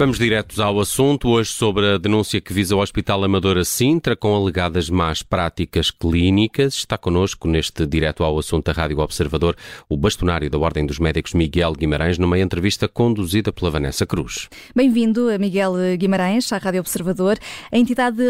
Vamos 0.00 0.18
diretos 0.18 0.58
ao 0.58 0.80
assunto, 0.80 1.28
hoje 1.28 1.52
sobre 1.52 1.86
a 1.86 1.98
denúncia 1.98 2.40
que 2.40 2.54
visa 2.54 2.74
o 2.74 2.78
Hospital 2.78 3.22
Amadora 3.22 3.62
Sintra 3.66 4.16
com 4.16 4.34
alegadas 4.34 4.88
más 4.88 5.22
práticas 5.22 5.90
clínicas. 5.90 6.72
Está 6.72 6.96
connosco 6.96 7.46
neste 7.46 7.86
direto 7.86 8.24
ao 8.24 8.38
assunto 8.38 8.64
da 8.64 8.72
Rádio 8.72 8.98
Observador 8.98 9.54
o 9.90 9.98
bastonário 9.98 10.48
da 10.48 10.56
Ordem 10.56 10.86
dos 10.86 10.98
Médicos 10.98 11.34
Miguel 11.34 11.74
Guimarães 11.74 12.16
numa 12.16 12.38
entrevista 12.38 12.88
conduzida 12.88 13.52
pela 13.52 13.70
Vanessa 13.70 14.06
Cruz. 14.06 14.48
Bem-vindo, 14.74 15.26
Miguel 15.38 15.74
Guimarães, 15.98 16.50
à 16.50 16.56
Rádio 16.56 16.80
Observador. 16.80 17.38
A 17.70 17.76
entidade 17.76 18.22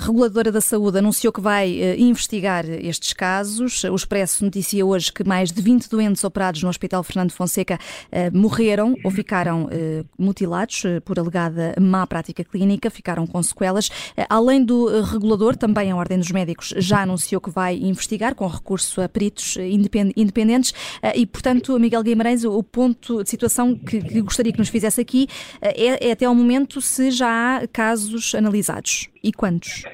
reguladora 0.00 0.52
da 0.52 0.60
saúde 0.60 0.98
anunciou 0.98 1.32
que 1.32 1.40
vai 1.40 1.76
eh, 1.76 1.98
investigar 1.98 2.64
estes 2.70 3.12
casos. 3.14 3.82
O 3.82 3.96
Expresso 3.96 4.44
noticia 4.44 4.86
hoje 4.86 5.12
que 5.12 5.24
mais 5.24 5.50
de 5.50 5.60
20 5.60 5.90
doentes 5.90 6.22
operados 6.22 6.62
no 6.62 6.68
Hospital 6.68 7.02
Fernando 7.02 7.32
Fonseca 7.32 7.80
eh, 8.12 8.30
morreram 8.30 8.94
ou 9.02 9.10
ficaram 9.10 9.68
eh, 9.72 10.04
mutilados 10.16 10.84
por 11.00 11.18
alegada 11.18 11.74
má 11.80 12.06
prática 12.06 12.44
clínica, 12.44 12.90
ficaram 12.90 13.26
com 13.26 13.42
sequelas. 13.42 13.90
Eh, 14.16 14.26
além 14.28 14.64
do 14.64 14.88
eh, 14.90 15.02
regulador, 15.02 15.56
também 15.56 15.90
a 15.90 15.96
Ordem 15.96 16.18
dos 16.18 16.30
Médicos 16.30 16.74
já 16.76 17.02
anunciou 17.02 17.40
que 17.40 17.50
vai 17.50 17.76
investigar 17.76 18.34
com 18.34 18.46
recurso 18.46 19.00
a 19.00 19.08
peritos 19.08 19.56
eh, 19.56 19.68
independentes 20.16 20.72
e, 21.14 21.26
portanto, 21.26 21.78
Miguel 21.78 22.02
Guimarães, 22.02 22.44
o 22.44 22.62
ponto 22.62 23.22
de 23.22 23.30
situação 23.30 23.74
que, 23.74 24.20
gostaria 24.20 24.52
que 24.52 24.58
nos 24.58 24.68
fizesse 24.68 25.00
aqui 25.00 25.28
é, 25.60 26.08
é 26.08 26.12
até 26.12 26.24
ao 26.24 26.34
momento 26.34 26.80
se 26.80 27.10
já 27.10 27.56
há 27.56 27.66
casos 27.66 28.34
analisados 28.34 29.08
e 29.22 29.32
quantos? 29.32 29.84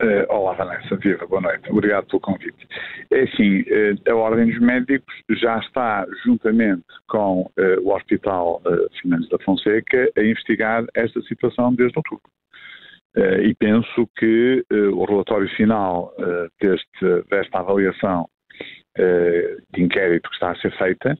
Uh, 0.00 0.22
olá, 0.32 0.52
Vanessa, 0.52 0.94
viva, 0.94 1.26
boa 1.26 1.40
noite. 1.40 1.68
Obrigado 1.72 2.06
pelo 2.06 2.20
convite. 2.20 2.68
É 3.10 3.22
assim, 3.22 3.62
uh, 3.62 4.12
a 4.12 4.14
Ordem 4.14 4.46
dos 4.46 4.60
Médicos 4.60 5.12
já 5.28 5.58
está, 5.58 6.06
juntamente 6.24 6.84
com 7.08 7.40
uh, 7.40 7.80
o 7.82 7.92
Hospital 7.92 8.62
Finanças 9.00 9.28
da 9.28 9.38
Fonseca, 9.40 10.08
a 10.16 10.22
investigar 10.22 10.84
esta 10.94 11.20
situação 11.22 11.74
desde 11.74 11.98
outubro. 11.98 12.30
e 13.42 13.52
penso 13.56 14.08
que 14.16 14.64
o 14.70 15.04
relatório 15.04 15.48
final 15.56 16.14
deste, 16.60 17.28
desta 17.28 17.58
avaliação 17.58 18.28
de 18.96 19.82
inquérito 19.82 20.28
que 20.28 20.34
está 20.34 20.52
a 20.52 20.60
ser 20.60 20.70
feita 20.78 21.18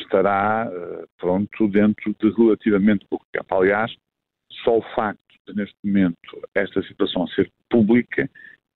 estará 0.00 0.70
pronto 1.18 1.68
dentro 1.68 2.14
de 2.18 2.30
relativamente 2.30 3.04
pouco 3.10 3.26
tempo. 3.30 3.54
Aliás, 3.54 3.92
só 4.64 4.78
o 4.78 4.82
facto 4.94 5.27
neste 5.54 5.76
momento 5.84 6.16
esta 6.54 6.82
situação 6.82 7.24
a 7.24 7.28
ser 7.28 7.50
pública, 7.70 8.28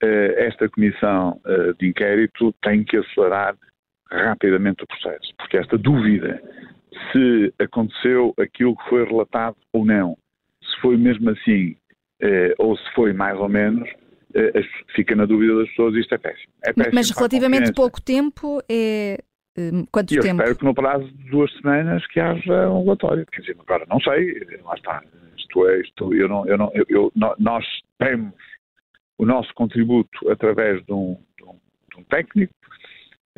eh, 0.03 0.47
esta 0.47 0.69
comissão 0.69 1.41
eh, 1.47 1.73
de 1.78 1.89
inquérito 1.89 2.55
tem 2.62 2.84
que 2.84 2.97
acelerar 2.97 3.56
rapidamente 4.11 4.84
o 4.84 4.87
processo, 4.87 5.33
porque 5.39 5.56
esta 5.56 5.78
dúvida 5.78 6.43
se 7.11 7.53
aconteceu 7.59 8.34
aquilo 8.39 8.77
que 8.77 8.89
foi 8.89 9.05
relatado 9.05 9.56
ou 9.73 9.84
não, 9.84 10.17
se 10.62 10.81
foi 10.81 10.97
mesmo 10.97 11.31
assim 11.31 11.77
eh, 12.20 12.55
ou 12.59 12.77
se 12.77 12.93
foi 12.95 13.12
mais 13.12 13.39
ou 13.39 13.48
menos, 13.48 13.89
fica 14.95 15.15
na 15.15 15.27
dúvida 15.27 15.55
das 15.56 15.69
pessoas 15.69 15.95
e 15.95 16.00
isto 16.00 16.15
é 16.15 16.19
péssimo. 16.19 16.53
É 16.65 16.73
péssimo 16.73 16.95
Mas 16.95 17.11
relativamente 17.11 17.73
pouco 17.75 18.00
tempo 18.00 18.62
é 18.67 19.19
quanto 19.91 20.14
eu 20.14 20.22
tempo? 20.22 20.41
espero 20.41 20.58
que 20.58 20.64
no 20.64 20.75
prazo 20.75 21.06
de 21.08 21.31
duas 21.31 21.53
semanas 21.55 22.06
que 22.06 22.20
haja 22.20 22.70
um 22.70 22.83
relatório. 22.84 23.27
Quer 23.27 23.41
dizer, 23.41 23.56
agora 23.59 23.84
não 23.89 24.00
sei, 24.00 24.41
lá 24.62 24.75
está. 24.75 25.03
Isto 25.36 25.69
é, 25.69 25.81
isto, 25.81 26.14
eu 26.14 26.28
não, 26.28 26.47
eu 26.47 26.56
não, 26.56 26.70
eu, 26.75 26.86
eu, 26.89 27.12
nós 27.39 27.64
temos 27.98 28.34
o 29.19 29.27
nosso 29.27 29.53
contributo 29.55 30.31
através 30.31 30.84
de 30.84 30.92
um, 30.92 31.17
de 31.39 31.44
um, 31.44 31.61
de 31.92 32.00
um 32.00 32.05
técnico, 32.05 32.55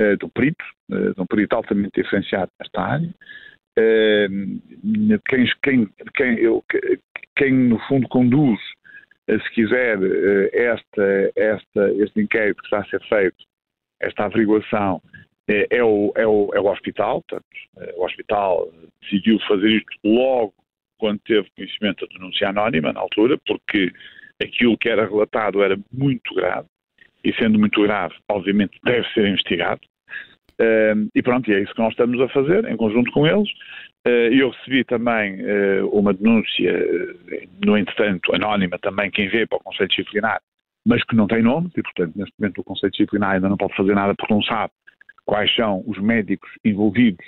uh, 0.01 0.17
de 0.17 0.25
um 0.25 0.29
perito, 0.29 0.65
uh, 0.91 1.15
de 1.15 1.21
um 1.21 1.27
perito 1.27 1.57
altamente 1.57 2.01
diferenciado 2.03 2.51
nesta 2.59 2.81
área. 2.81 3.15
Uh, 3.79 5.21
quem, 5.29 5.45
quem, 5.63 5.89
quem, 6.15 6.39
eu, 6.39 6.65
quem, 7.37 7.53
no 7.53 7.79
fundo 7.81 8.09
conduz, 8.09 8.61
se 9.29 9.51
quiser, 9.55 9.99
esta, 10.53 11.33
esta, 11.35 11.91
este 11.95 12.21
inquérito 12.21 12.61
que 12.61 12.67
está 12.67 12.81
a 12.81 12.85
ser 12.91 13.03
feito, 13.09 13.37
esta 14.01 14.27
averiguação, 14.27 15.03
é, 15.49 15.83
o, 15.83 16.13
é, 16.17 16.27
o, 16.27 16.51
é 16.55 16.61
o 16.61 16.67
hospital. 16.67 17.23
Portanto, 17.23 17.47
o 17.97 18.05
hospital 18.05 18.69
decidiu 19.03 19.39
fazer 19.47 19.71
isto 19.71 19.99
logo 20.05 20.55
quando 20.99 21.19
teve 21.21 21.49
conhecimento 21.55 22.07
da 22.07 22.15
denúncia 22.15 22.49
anónima, 22.49 22.93
na 22.93 23.01
altura, 23.01 23.39
porque 23.47 23.93
aquilo 24.43 24.79
que 24.79 24.89
era 24.89 25.07
relatado 25.07 25.63
era 25.63 25.77
muito 25.93 26.35
grave, 26.35 26.67
e 27.23 27.33
sendo 27.35 27.59
muito 27.59 27.83
grave, 27.83 28.15
obviamente 28.29 28.79
deve 28.85 29.07
ser 29.13 29.27
investigado. 29.27 29.81
Uh, 30.55 31.11
e 31.15 31.23
pronto, 31.23 31.51
e 31.51 31.55
é 31.55 31.61
isso 31.61 31.75
que 31.75 31.83
nós 31.83 31.91
estamos 31.91 32.21
a 32.21 32.29
fazer, 32.29 32.65
em 32.67 32.77
conjunto 32.77 33.11
com 33.11 33.27
eles. 33.27 33.51
Uh, 34.07 34.33
eu 34.33 34.51
recebi 34.51 34.85
também 34.85 35.41
uh, 35.43 35.89
uma 35.89 36.15
denúncia, 36.15 36.73
no 37.65 37.77
entretanto, 37.77 38.35
anónima 38.35 38.79
também, 38.79 39.11
quem 39.11 39.29
vê 39.29 39.47
para 39.47 39.59
o 39.59 39.63
Conselho 39.63 39.89
Disciplinar, 39.89 40.41
mas 40.87 41.03
que 41.05 41.17
não 41.17 41.27
tem 41.27 41.43
nome, 41.43 41.71
e 41.77 41.83
portanto, 41.83 42.13
neste 42.17 42.35
momento, 42.39 42.61
o 42.61 42.65
Conselho 42.65 42.93
Disciplinar 42.93 43.33
ainda 43.33 43.49
não 43.49 43.57
pode 43.57 43.75
fazer 43.75 43.95
nada 43.95 44.15
porque 44.15 44.33
não 44.33 44.43
sabe 44.43 44.73
quais 45.27 45.55
são 45.55 45.83
os 45.87 45.99
médicos 45.99 46.51
envolvidos 46.65 47.25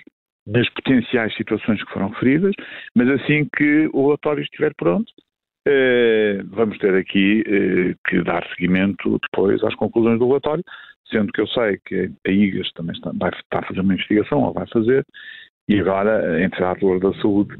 nas 0.47 0.69
potenciais 0.71 1.35
situações 1.35 1.83
que 1.83 1.93
foram 1.93 2.09
referidas, 2.11 2.55
mas 2.95 3.09
assim 3.09 3.49
que 3.57 3.91
o 3.93 4.07
relatório 4.07 4.43
estiver 4.43 4.73
pronto, 4.77 5.13
eh, 5.67 6.41
vamos 6.47 6.79
ter 6.79 6.95
aqui 6.95 7.43
eh, 7.47 7.95
que 8.09 8.23
dar 8.23 8.47
seguimento 8.55 9.19
depois 9.31 9.63
às 9.65 9.75
conclusões 9.75 10.21
do 10.21 10.29
relatório, 10.29 10.63
sendo 11.11 11.33
que 11.33 11.41
eu 11.41 11.49
sei 11.49 11.79
que 11.85 12.11
a 12.27 12.31
IGAS 12.31 12.71
também 12.73 12.95
está, 12.95 13.11
vai 13.15 13.31
estar 13.31 13.59
a 13.59 13.67
fazer 13.67 13.81
uma 13.81 13.95
investigação, 13.95 14.43
ou 14.43 14.53
vai 14.53 14.67
fazer, 14.69 15.05
e 15.69 15.81
agora 15.81 16.37
a 16.37 16.43
Entidade 16.43 16.81
da 17.01 17.13
Saúde 17.21 17.57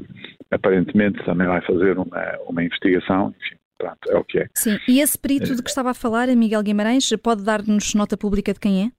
aparentemente 0.49 1.23
também 1.25 1.47
vai 1.47 1.61
fazer 1.61 1.97
uma, 1.97 2.37
uma 2.47 2.63
investigação, 2.63 3.33
enfim, 3.37 3.57
pronto, 3.77 4.09
é 4.09 4.17
o 4.17 4.23
que 4.23 4.39
é. 4.39 4.47
Sim, 4.55 4.77
e 4.87 5.01
esse 5.01 5.17
perito 5.19 5.53
de 5.53 5.61
que 5.61 5.69
estava 5.69 5.91
a 5.91 5.93
falar, 5.93 6.27
Miguel 6.29 6.63
Guimarães, 6.63 7.09
pode 7.21 7.43
dar-nos 7.43 7.93
nota 7.93 8.15
pública 8.15 8.53
de 8.53 8.59
quem 8.61 8.85
é? 8.85 8.96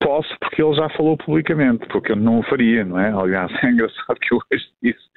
Posso, 0.00 0.36
porque 0.38 0.62
ele 0.62 0.74
já 0.74 0.88
falou 0.90 1.16
publicamente, 1.16 1.86
porque 1.88 2.12
eu 2.12 2.16
não 2.16 2.40
o 2.40 2.42
faria, 2.42 2.84
não 2.84 2.98
é? 2.98 3.10
Aliás, 3.10 3.50
é 3.62 3.70
engraçado 3.70 4.18
que 4.20 4.34
eu 4.34 4.38
hoje 4.52 4.64
disse 4.82 5.14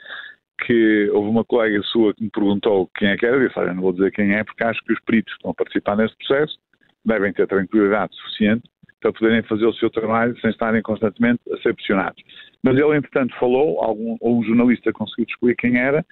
que 0.65 1.09
houve 1.11 1.29
uma 1.29 1.45
colega 1.45 1.81
sua 1.83 2.13
que 2.13 2.23
me 2.23 2.29
perguntou 2.31 2.89
quem 2.95 3.09
é 3.09 3.17
que 3.17 3.25
era, 3.25 3.35
eu 3.35 3.47
disse, 3.47 3.59
olha, 3.59 3.73
não 3.73 3.83
vou 3.83 3.93
dizer 3.93 4.11
quem 4.11 4.33
é, 4.33 4.43
porque 4.43 4.63
acho 4.63 4.83
que 4.83 4.93
os 4.93 4.99
peritos 5.01 5.33
que 5.33 5.37
estão 5.37 5.51
a 5.51 5.53
participar 5.53 5.95
neste 5.95 6.17
processo 6.17 6.57
devem 7.05 7.31
ter 7.31 7.47
tranquilidade 7.47 8.15
suficiente 8.15 8.67
para 8.99 9.13
poderem 9.13 9.43
fazer 9.43 9.65
o 9.65 9.73
seu 9.73 9.89
trabalho 9.89 10.39
sem 10.41 10.49
estarem 10.49 10.81
constantemente 10.81 11.39
a 11.51 11.57
ser 11.57 11.75
pressionados. 11.75 12.21
Mas 12.63 12.75
ele, 12.75 12.97
entretanto, 12.97 13.35
falou, 13.39 13.79
algum, 13.83 14.17
ou 14.19 14.39
um 14.39 14.43
jornalista 14.43 14.91
conseguiu 14.91 15.25
descobrir 15.25 15.55
quem 15.55 15.77
era, 15.77 16.03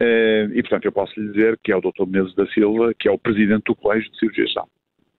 eh, 0.00 0.48
e, 0.52 0.62
portanto, 0.62 0.84
eu 0.84 0.92
posso 0.92 1.18
lhe 1.18 1.32
dizer 1.32 1.58
que 1.62 1.72
é 1.72 1.76
o 1.76 1.80
Dr. 1.80 2.06
Menezes 2.06 2.34
da 2.34 2.46
Silva, 2.48 2.92
que 2.94 3.08
é 3.08 3.10
o 3.10 3.18
presidente 3.18 3.64
do 3.64 3.74
Colégio 3.74 4.10
de 4.10 4.18
Cirurgiação. 4.18 4.68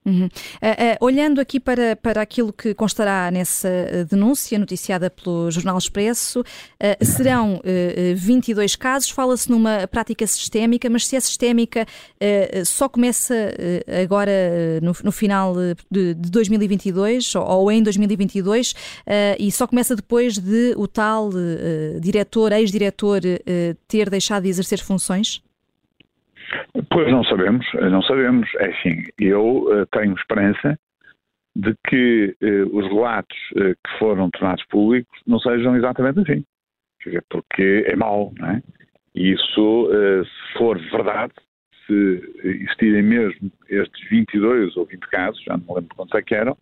Uhum. 0.10 0.26
Uh, 0.26 0.28
uh, 0.28 1.06
olhando 1.06 1.40
aqui 1.40 1.60
para, 1.60 1.96
para 1.96 2.22
aquilo 2.22 2.52
que 2.52 2.74
constará 2.74 3.30
nessa 3.30 3.68
eh, 3.68 4.04
denúncia 4.04 4.58
noticiada 4.58 5.10
pelo 5.10 5.52
Jornal 5.52 5.78
Expresso, 5.78 6.42
uh, 6.42 7.06
serão 7.06 7.62
22 8.16 8.76
casos, 8.76 9.10
fala-se 9.10 9.50
numa 9.50 9.88
prática 9.88 10.26
sistémica, 10.26 10.90
mas 10.90 11.06
se 11.06 11.16
é 11.16 11.20
sistémica, 11.20 11.86
só 12.66 12.88
começa 12.90 13.36
agora 14.02 14.32
no, 14.82 14.94
no 15.04 15.12
final 15.12 15.54
de, 15.90 16.14
de, 16.16 16.30
2022 16.30 17.36
ou, 17.36 17.44
ou, 17.44 17.72
em 17.72 17.84
2022 17.84 18.74
e 19.38 19.52
só 19.52 19.68
começa 19.68 19.96
depois 19.96 20.38
de 20.38 20.74
o 20.78 20.88
tal 20.88 21.30
diretor, 22.00 22.52
ex-diretor, 22.52 23.22
ter 23.88 24.10
deixado 24.10 24.44
de 24.44 24.50
exercer 24.50 24.80
funções? 24.80 25.42
Pois 26.90 27.12
não 27.12 27.24
sabemos, 27.24 27.66
não 27.74 28.02
sabemos. 28.02 28.50
É 28.56 28.68
assim, 28.68 29.04
eu 29.20 29.64
uh, 29.64 29.86
tenho 29.92 30.14
esperança 30.14 30.78
de 31.56 31.76
que 31.88 32.36
uh, 32.42 32.78
os 32.78 32.88
relatos 32.88 33.38
uh, 33.52 33.76
que 33.76 33.98
foram 33.98 34.30
tornados 34.30 34.66
públicos 34.68 35.20
não 35.28 35.40
sejam 35.40 35.76
exatamente 35.76 36.20
assim. 36.20 36.44
Quer 37.02 37.10
dizer, 37.10 37.26
porque 37.30 37.86
é 37.88 37.96
mau, 37.96 38.34
não 38.38 38.50
é? 38.50 38.62
E 39.16 39.32
isso, 39.32 39.90
se 40.24 40.58
for 40.58 40.78
verdade, 40.92 41.34
se 41.88 42.22
existirem 42.44 43.02
mesmo 43.02 43.52
estes 43.68 44.10
22 44.10 44.78
ou 44.78 44.86
20 44.86 45.00
casos, 45.08 45.44
já 45.44 45.58
não 45.58 45.76
lembro 45.76 45.96
quantos 45.96 46.14
é 46.14 46.22
que 46.22 46.36
eram, 46.36 46.56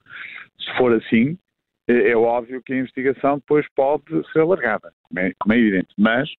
se 0.58 0.78
for 0.78 0.94
assim, 0.94 1.38
é 1.88 2.16
óbvio 2.16 2.62
que 2.64 2.74
a 2.74 2.78
investigação 2.78 3.38
depois 3.38 3.66
pode 3.76 4.04
ser 4.32 4.40
alargada, 4.40 4.94
como 5.04 5.20
é, 5.20 5.34
como 5.40 5.54
é 5.54 5.60
evidente. 5.60 5.94
Mas 5.98 6.30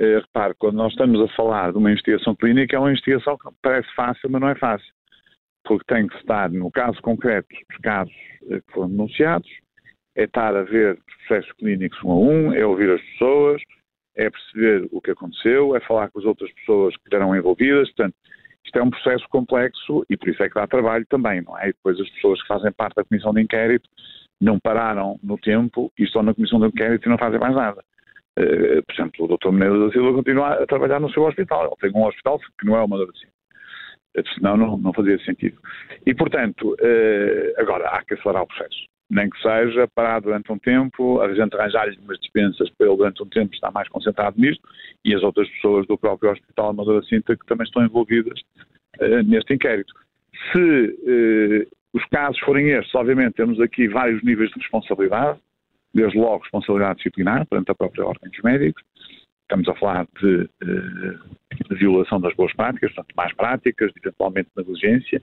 repare, 0.00 0.54
quando 0.58 0.76
nós 0.76 0.92
estamos 0.92 1.20
a 1.20 1.28
falar 1.34 1.72
de 1.72 1.78
uma 1.78 1.90
investigação 1.90 2.34
clínica, 2.34 2.76
é 2.76 2.78
uma 2.78 2.90
investigação 2.90 3.36
que 3.36 3.48
parece 3.62 3.88
fácil, 3.94 4.30
mas 4.30 4.40
não 4.40 4.48
é 4.48 4.54
fácil. 4.54 4.92
Porque 5.64 5.84
tem 5.92 6.06
que 6.06 6.16
estar, 6.16 6.50
no 6.50 6.70
caso 6.70 7.00
concreto 7.02 7.48
dos 7.68 7.78
casos 7.78 8.14
eh, 8.50 8.60
que 8.60 8.72
foram 8.72 8.88
denunciados, 8.88 9.48
é 10.16 10.24
estar 10.24 10.56
a 10.56 10.62
ver 10.62 10.94
os 10.94 11.26
processos 11.26 11.52
clínicos 11.52 12.02
um 12.02 12.10
a 12.10 12.16
um, 12.16 12.52
é 12.54 12.64
ouvir 12.64 12.90
as 12.90 13.02
pessoas, 13.02 13.62
é 14.16 14.30
perceber 14.30 14.88
o 14.90 15.00
que 15.00 15.10
aconteceu, 15.10 15.76
é 15.76 15.80
falar 15.80 16.10
com 16.10 16.18
as 16.18 16.24
outras 16.24 16.52
pessoas 16.54 16.96
que 16.96 17.02
estarão 17.04 17.36
envolvidas. 17.36 17.88
Portanto, 17.90 18.14
isto 18.64 18.78
é 18.78 18.82
um 18.82 18.90
processo 18.90 19.24
complexo 19.28 20.04
e 20.08 20.16
por 20.16 20.28
isso 20.28 20.42
é 20.42 20.48
que 20.48 20.54
dá 20.54 20.66
trabalho 20.66 21.06
também, 21.08 21.42
não 21.42 21.58
é? 21.58 21.68
E 21.68 21.72
depois 21.72 21.98
as 22.00 22.08
pessoas 22.10 22.40
que 22.42 22.48
fazem 22.48 22.72
parte 22.72 22.96
da 22.96 23.04
comissão 23.04 23.32
de 23.32 23.42
inquérito 23.42 23.88
não 24.40 24.58
pararam 24.58 25.18
no 25.22 25.38
tempo 25.38 25.92
e 25.98 26.04
estão 26.04 26.22
na 26.22 26.34
comissão 26.34 26.58
de 26.60 26.66
inquérito 26.66 27.06
e 27.06 27.10
não 27.10 27.18
fazem 27.18 27.38
mais 27.38 27.54
nada. 27.54 27.82
Uh, 28.38 28.82
por 28.84 28.94
exemplo, 28.94 29.24
o 29.24 29.36
Dr. 29.36 29.50
Menezes 29.50 29.80
da 29.80 29.92
Silva 29.92 30.12
continua 30.14 30.54
a 30.54 30.66
trabalhar 30.66 31.00
no 31.00 31.10
seu 31.10 31.24
hospital. 31.24 31.64
Ele 31.64 31.92
tem 31.92 32.00
um 32.00 32.06
hospital 32.06 32.38
que 32.38 32.66
não 32.66 32.76
é 32.76 32.82
uma 32.82 33.02
assim. 33.02 33.26
Senão 34.34 34.56
não, 34.56 34.76
não 34.76 34.92
fazia 34.92 35.18
sentido. 35.24 35.56
E, 36.06 36.14
portanto, 36.14 36.72
uh, 36.74 37.60
agora 37.60 37.88
há 37.88 38.04
que 38.04 38.14
acelerar 38.14 38.42
o 38.42 38.46
processo. 38.46 38.88
Nem 39.08 39.28
que 39.28 39.40
seja 39.40 39.88
parar 39.94 40.20
durante 40.20 40.50
um 40.52 40.58
tempo, 40.58 41.20
a 41.20 41.32
gente 41.34 41.56
arranjar-lhe 41.56 41.98
umas 41.98 42.18
dispensas 42.20 42.70
para 42.70 42.86
ele 42.86 42.96
durante 42.96 43.22
um 43.22 43.26
tempo 43.26 43.52
estar 43.54 43.72
mais 43.72 43.88
concentrado 43.88 44.40
nisto 44.40 44.62
e 45.04 45.14
as 45.14 45.22
outras 45.22 45.48
pessoas 45.48 45.86
do 45.88 45.98
próprio 45.98 46.30
Hospital 46.30 46.70
Amadora 46.70 47.02
Cinta 47.02 47.36
que 47.36 47.44
também 47.46 47.64
estão 47.64 47.84
envolvidas 47.84 48.40
neste 49.26 49.54
inquérito. 49.54 49.92
Se 50.52 51.68
os 51.92 52.04
casos 52.06 52.38
forem 52.40 52.70
estes, 52.70 52.94
obviamente 52.94 53.34
temos 53.34 53.60
aqui 53.60 53.88
vários 53.88 54.22
níveis 54.22 54.50
de 54.50 54.60
responsabilidade, 54.60 55.40
desde 55.94 56.18
logo 56.18 56.42
responsabilidade 56.42 56.96
disciplinar 56.96 57.46
perante 57.46 57.70
a 57.70 57.74
própria 57.74 58.06
Ordem 58.06 58.30
dos 58.30 58.42
Médicos, 58.42 58.82
estamos 59.42 59.68
a 59.68 59.74
falar 59.74 60.06
de, 60.20 60.48
de, 60.62 61.68
de, 61.68 61.74
violação 61.76 62.20
das 62.20 62.34
boas 62.34 62.52
práticas, 62.54 62.92
portanto, 62.92 63.14
mais 63.16 63.34
práticas, 63.34 63.92
eventualmente 63.96 64.48
negligência, 64.56 65.20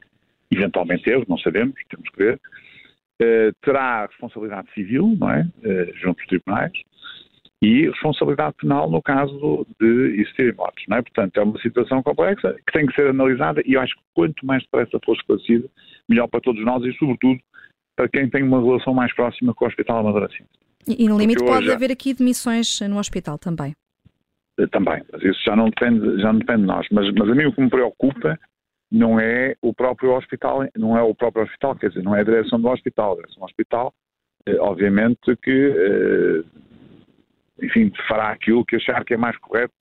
eventualmente 0.52 1.10
erro, 1.10 1.26
não 1.28 1.38
sabemos, 1.38 1.76
temos 1.90 2.10
que 2.10 2.18
ver. 2.18 2.40
Uh, 3.20 3.52
terá 3.62 4.06
responsabilidade 4.06 4.72
civil, 4.74 5.16
não 5.20 5.32
é? 5.32 5.42
Uh, 5.42 5.98
junto 5.98 6.20
aos 6.20 6.28
tribunais, 6.28 6.72
e 7.62 7.88
responsabilidade 7.88 8.56
penal 8.60 8.90
no 8.90 9.02
caso 9.02 9.66
de 9.80 10.22
existirem 10.22 10.54
mortes, 10.54 10.86
não 10.88 10.98
é? 10.98 11.02
Portanto, 11.02 11.38
é 11.38 11.44
uma 11.44 11.60
situação 11.60 12.04
complexa 12.04 12.56
que 12.66 12.72
tem 12.72 12.86
que 12.86 12.94
ser 12.94 13.08
analisada 13.10 13.62
e 13.66 13.74
eu 13.74 13.82
acho 13.82 13.96
que 13.96 14.02
quanto 14.14 14.46
mais 14.46 14.62
depressa 14.64 15.00
for 15.04 15.16
esclarecida, 15.16 15.68
melhor 16.08 16.28
para 16.28 16.42
todos 16.42 16.64
nós 16.64 16.84
e, 16.84 16.94
sobretudo, 16.94 17.40
para 17.98 18.08
quem 18.08 18.30
tem 18.30 18.44
uma 18.44 18.62
relação 18.62 18.94
mais 18.94 19.14
próxima 19.14 19.54
com 19.54 19.66
o 19.66 19.68
Hospital 19.68 19.98
Amadora. 19.98 20.30
E, 20.88 21.04
e 21.04 21.10
no 21.10 21.18
limite 21.18 21.44
pode 21.44 21.66
hoje, 21.66 21.74
haver 21.74 21.92
aqui 21.92 22.14
demissões 22.14 22.80
no 22.82 22.98
hospital 22.98 23.38
também? 23.40 23.76
Eh, 24.60 24.68
também, 24.68 25.04
mas 25.12 25.22
isso 25.24 25.42
já 25.44 25.56
não 25.56 25.66
depende, 25.66 26.22
já 26.22 26.32
não 26.32 26.40
depende 26.40 26.62
de 26.62 26.68
nós. 26.68 26.88
Mas, 26.92 27.12
mas 27.12 27.30
a 27.30 27.36
mim 27.36 27.46
o 27.46 27.54
que 27.54 27.62
me 27.62 27.70
preocupa 27.70 28.40
não 28.92 29.20
é 29.20 29.56
o 29.62 29.74
próprio 29.74 30.16
hospital, 30.16 30.66
não 30.78 30.96
é 30.96 31.02
o 31.02 31.14
próprio 31.14 31.44
hospital, 31.44 31.76
quer 31.76 31.90
dizer, 31.90 32.04
não 32.04 32.16
é 32.16 32.22
a 32.22 32.24
direção 32.24 32.62
do 32.62 32.70
hospital. 32.70 33.14
A 33.14 33.16
direção 33.16 33.40
do 33.40 33.46
hospital, 33.46 33.94
eh, 34.46 34.58
obviamente 34.60 35.36
que, 35.44 35.74
eh, 35.76 37.66
enfim, 37.66 37.92
fará 38.08 38.30
aquilo 38.30 38.64
que 38.64 38.76
achar 38.76 39.04
que 39.04 39.16
é 39.16 39.18
mais 39.18 39.36
correto 39.40 39.74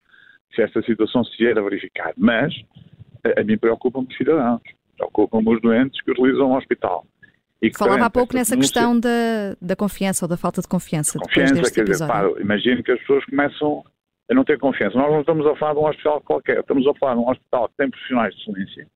se 0.56 0.61
esta 0.61 0.81
situação 0.83 1.21
se 1.25 1.38
vier 1.38 1.59
a 1.59 1.61
verificar. 1.61 2.13
Mas 2.15 2.56
a, 3.38 3.44
mim 3.44 3.57
preocupa-me 3.57 4.07
os 4.07 4.15
cidadãos, 4.15 4.61
preocupam-me 4.95 5.53
os 5.53 5.61
doentes 5.61 6.01
que 6.01 6.11
utilizam 6.11 6.51
o 6.51 6.57
hospital. 6.57 7.06
Falava 7.73 8.06
há 8.06 8.09
pouco 8.09 8.33
nessa 8.35 8.56
denúncia, 8.56 8.73
questão 8.73 9.00
da, 9.00 9.56
da 9.62 9.75
confiança 9.75 10.25
ou 10.25 10.29
da 10.29 10.38
falta 10.38 10.62
de 10.62 10.67
confiança. 10.67 11.19
Confiança, 11.19 11.71
quer 11.73 11.83
dizer, 11.83 12.07
pá, 12.07 12.23
imagino 12.39 12.83
que 12.83 12.91
as 12.91 13.00
pessoas 13.00 13.25
começam 13.25 13.83
a 14.29 14.33
não 14.33 14.44
ter 14.44 14.59
confiança. 14.59 14.97
Nós 14.97 15.12
não 15.12 15.19
estamos 15.21 15.45
a 15.45 15.56
falar 15.56 15.73
de 15.73 15.79
um 15.79 15.88
hospital 15.88 16.21
qualquer, 16.21 16.59
estamos 16.59 16.88
a 16.88 16.94
falar 16.95 17.13
de 17.13 17.19
um 17.19 17.29
hospital 17.29 17.69
que 17.69 17.77
tem 17.77 17.89
profissionais 17.89 18.35
de 18.35 18.41
excelência, 18.41 18.88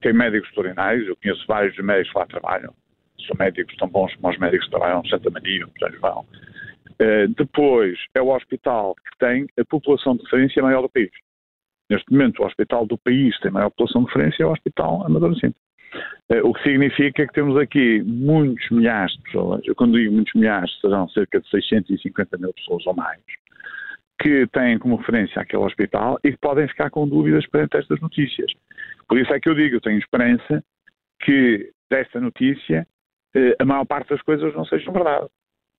tem 0.00 0.12
médicos 0.12 0.48
veterinários, 0.50 1.08
eu 1.08 1.16
conheço 1.16 1.44
vários 1.46 1.76
médicos 1.78 2.12
que 2.12 2.18
lá 2.18 2.26
trabalham, 2.26 2.74
são 3.26 3.36
médicos 3.38 3.76
tão 3.76 3.88
bons 3.88 4.14
como 4.16 4.32
os 4.32 4.38
médicos 4.38 4.66
que 4.66 4.70
trabalham 4.70 5.02
no 5.02 5.08
Santa 5.08 5.30
Maria, 5.30 5.66
no 5.66 6.00
vão. 6.00 6.26
Uh, 7.00 7.28
depois, 7.36 7.98
é 8.14 8.20
o 8.20 8.34
hospital 8.34 8.94
que 8.94 9.18
tem 9.18 9.46
a 9.58 9.64
população 9.64 10.16
de 10.16 10.22
referência 10.24 10.62
maior 10.62 10.82
do 10.82 10.88
país. 10.88 11.10
Neste 11.90 12.10
momento, 12.12 12.42
o 12.42 12.46
hospital 12.46 12.86
do 12.86 12.98
país 12.98 13.38
tem 13.40 13.50
maior 13.50 13.70
população 13.70 14.02
de 14.02 14.08
referência, 14.08 14.42
é 14.42 14.46
o 14.46 14.52
Hospital 14.52 15.06
Amador 15.06 15.34
Cinto. 15.38 15.56
Uh, 16.30 16.46
o 16.46 16.52
que 16.52 16.62
significa 16.62 17.26
que 17.26 17.32
temos 17.32 17.56
aqui 17.56 18.02
muitos 18.02 18.68
milhares 18.70 19.12
de 19.14 19.22
pessoas, 19.22 19.62
eu 19.64 19.74
quando 19.74 19.98
digo 19.98 20.12
muitos 20.12 20.34
milhares, 20.34 20.70
serão 20.80 21.08
cerca 21.08 21.40
de 21.40 21.48
650 21.48 22.36
mil 22.36 22.52
pessoas 22.52 22.86
ou 22.86 22.94
mais, 22.94 23.20
que 24.20 24.46
têm 24.48 24.78
como 24.78 24.96
referência 24.96 25.40
aquele 25.40 25.62
hospital 25.62 26.18
e 26.22 26.32
que 26.32 26.38
podem 26.38 26.68
ficar 26.68 26.90
com 26.90 27.08
dúvidas 27.08 27.46
perante 27.46 27.78
estas 27.78 28.00
notícias. 28.00 28.52
Por 29.08 29.18
isso 29.18 29.32
é 29.32 29.40
que 29.40 29.48
eu 29.48 29.54
digo, 29.54 29.76
eu 29.76 29.80
tenho 29.80 29.98
esperança 29.98 30.62
que 31.22 31.70
desta 31.90 32.20
notícia 32.20 32.86
eh, 33.34 33.56
a 33.58 33.64
maior 33.64 33.86
parte 33.86 34.10
das 34.10 34.20
coisas 34.22 34.54
não 34.54 34.66
sejam 34.66 34.92
verdade 34.92 35.28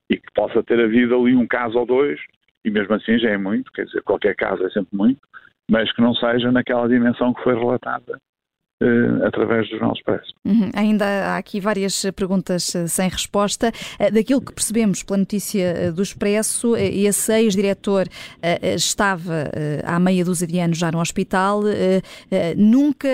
e 0.10 0.18
que 0.18 0.32
possa 0.34 0.64
ter 0.64 0.80
havido 0.80 1.16
ali 1.16 1.36
um 1.36 1.46
caso 1.46 1.78
ou 1.78 1.86
dois, 1.86 2.20
e 2.66 2.72
mesmo 2.72 2.96
assim 2.96 3.20
já 3.20 3.30
é 3.30 3.38
muito, 3.38 3.72
quer 3.72 3.86
dizer, 3.86 4.02
qualquer 4.02 4.36
caso 4.36 4.66
é 4.66 4.70
sempre 4.72 4.98
muito, 4.98 5.22
mas 5.70 5.92
que 5.94 6.02
não 6.02 6.16
seja 6.16 6.52
naquela 6.52 6.90
dimensão 6.90 7.34
que 7.34 7.44
foi 7.44 7.54
relatada 7.54 8.20
através 9.26 9.70
dos 9.70 9.80
nossos 9.82 10.02
preços. 10.04 10.34
Uhum. 10.46 10.70
Ainda 10.74 11.06
há 11.06 11.38
aqui 11.38 11.60
várias 11.60 12.06
perguntas 12.16 12.74
uh, 12.76 12.88
sem 12.88 13.10
resposta. 13.10 13.72
Uh, 14.00 14.14
daquilo 14.14 14.42
que 14.42 14.54
percebemos 14.54 15.04
pela 15.04 15.18
notícia 15.18 15.92
do 15.92 16.02
Expresso, 16.02 16.76
esse 16.78 17.34
ex-diretor 17.34 18.08
estava 18.76 19.50
há 19.84 20.00
meia 20.00 20.24
dúzia 20.24 20.48
de 20.48 20.60
anos 20.60 20.78
já 20.78 20.92
no 20.92 21.00
hospital, 21.00 21.62
nunca 22.56 23.10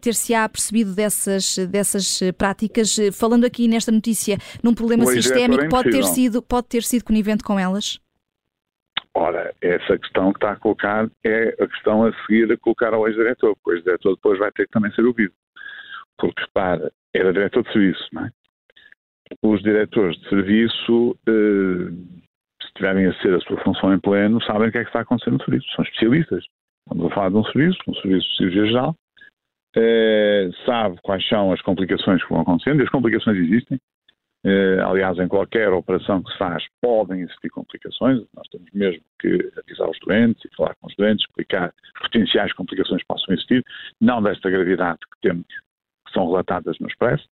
ter-se-á 0.00 0.48
percebido 0.48 0.94
dessas, 0.94 1.56
dessas 1.68 2.20
práticas. 2.36 2.96
Falando 3.12 3.44
aqui 3.44 3.68
nesta 3.68 3.92
notícia 3.92 4.38
num 4.62 4.74
problema 4.74 5.06
sistémico, 5.06 5.64
é 5.64 5.68
pode 5.68 5.90
ter, 5.90 6.04
sido, 6.04 6.42
pode 6.42 6.66
ter 6.68 6.82
sido 6.82 7.04
conivente 7.04 7.42
com 7.42 7.58
elas? 7.58 8.00
Ora, 9.16 9.54
essa 9.60 9.96
questão 9.96 10.32
que 10.32 10.38
está 10.38 10.52
a 10.52 10.56
colocar 10.56 11.08
é 11.24 11.54
a 11.62 11.68
questão 11.68 12.04
a 12.04 12.12
seguir 12.22 12.50
a 12.52 12.56
colocar 12.56 12.92
ao 12.92 13.06
ex-diretor, 13.06 13.54
porque 13.54 13.70
o 13.70 13.74
ex-diretor 13.74 14.16
depois 14.16 14.38
vai 14.38 14.50
ter 14.50 14.66
que 14.66 14.72
também 14.72 14.90
ser 14.92 15.04
ouvido. 15.04 15.32
Porque, 16.18 16.42
repara, 16.42 16.90
era 17.14 17.32
diretor 17.32 17.62
de 17.62 17.72
serviço, 17.72 18.08
não 18.12 18.26
é? 18.26 18.30
Os 19.42 19.62
diretores 19.62 20.16
de 20.18 20.28
serviço, 20.28 21.16
eh, 21.28 21.90
se 22.62 22.74
tiverem 22.74 23.06
a 23.06 23.14
ser 23.20 23.34
a 23.34 23.40
sua 23.40 23.56
função 23.62 23.94
em 23.94 24.00
pleno, 24.00 24.42
sabem 24.42 24.68
o 24.68 24.72
que 24.72 24.78
é 24.78 24.82
que 24.82 24.88
está 24.88 25.00
acontecendo 25.00 25.38
no 25.38 25.44
serviço. 25.44 25.66
São 25.74 25.84
especialistas. 25.84 26.44
Estamos 26.86 27.10
a 27.10 27.14
falar 27.14 27.30
de 27.30 27.36
um 27.36 27.44
serviço, 27.44 27.78
um 27.88 27.94
serviço 27.94 28.28
de 28.28 28.36
cirurgia 28.36 28.66
geral, 28.66 28.96
eh, 29.76 30.50
sabe 30.66 30.98
quais 31.02 31.26
são 31.28 31.52
as 31.52 31.60
complicações 31.62 32.22
que 32.22 32.28
vão 32.28 32.42
acontecendo, 32.42 32.80
e 32.80 32.84
as 32.84 32.90
complicações 32.90 33.38
existem, 33.38 33.78
aliás, 34.86 35.18
em 35.18 35.26
qualquer 35.26 35.72
operação 35.72 36.22
que 36.22 36.30
se 36.32 36.38
faz 36.38 36.62
podem 36.80 37.22
existir 37.22 37.48
complicações, 37.48 38.22
nós 38.36 38.46
temos 38.48 38.70
mesmo 38.72 39.02
que 39.18 39.52
avisar 39.58 39.88
os 39.88 39.98
doentes 40.00 40.44
e 40.44 40.54
falar 40.54 40.74
com 40.80 40.86
os 40.86 40.94
doentes, 40.96 41.24
explicar 41.26 41.72
potenciais 42.00 42.52
complicações 42.52 43.00
que 43.00 43.08
possam 43.08 43.32
existir, 43.34 43.64
não 44.00 44.22
desta 44.22 44.50
gravidade 44.50 44.98
que 45.00 45.28
temos, 45.28 45.46
que 45.46 46.12
são 46.12 46.26
relatadas 46.26 46.78
no 46.78 46.88
Expresso, 46.88 47.26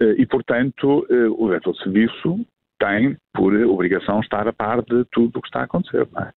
eh, 0.00 0.14
e, 0.18 0.26
portanto, 0.26 1.06
eh, 1.08 1.28
o 1.28 1.48
diretor 1.48 1.72
de 1.72 1.82
serviço 1.82 2.46
tem, 2.78 3.16
por 3.32 3.54
obrigação, 3.54 4.20
estar 4.20 4.46
a 4.46 4.52
par 4.52 4.82
de 4.82 5.04
tudo 5.12 5.38
o 5.38 5.42
que 5.42 5.48
está 5.48 5.60
a 5.60 5.64
acontecer, 5.64 6.06
é? 6.18 6.32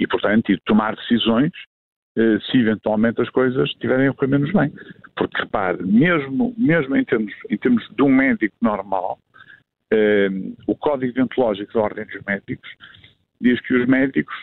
E, 0.00 0.06
portanto, 0.06 0.50
e 0.50 0.60
tomar 0.66 0.96
decisões 0.96 1.52
se 2.50 2.56
eventualmente 2.56 3.20
as 3.20 3.28
coisas 3.28 3.68
estiverem 3.68 4.08
a 4.08 4.12
correr 4.14 4.28
menos 4.30 4.50
bem. 4.50 4.72
Porque, 5.14 5.36
repare, 5.38 5.82
mesmo, 5.82 6.54
mesmo 6.56 6.96
em, 6.96 7.04
termos, 7.04 7.30
em 7.50 7.58
termos 7.58 7.86
de 7.94 8.02
um 8.02 8.08
médico 8.08 8.56
normal, 8.62 9.18
o 10.66 10.76
Código 10.76 11.12
Deontológico 11.12 11.72
da 11.72 11.80
Ordem 11.80 12.06
dos 12.06 12.22
Médicos 12.26 12.68
diz 13.40 13.60
que 13.60 13.74
os 13.74 13.86
médicos 13.86 14.34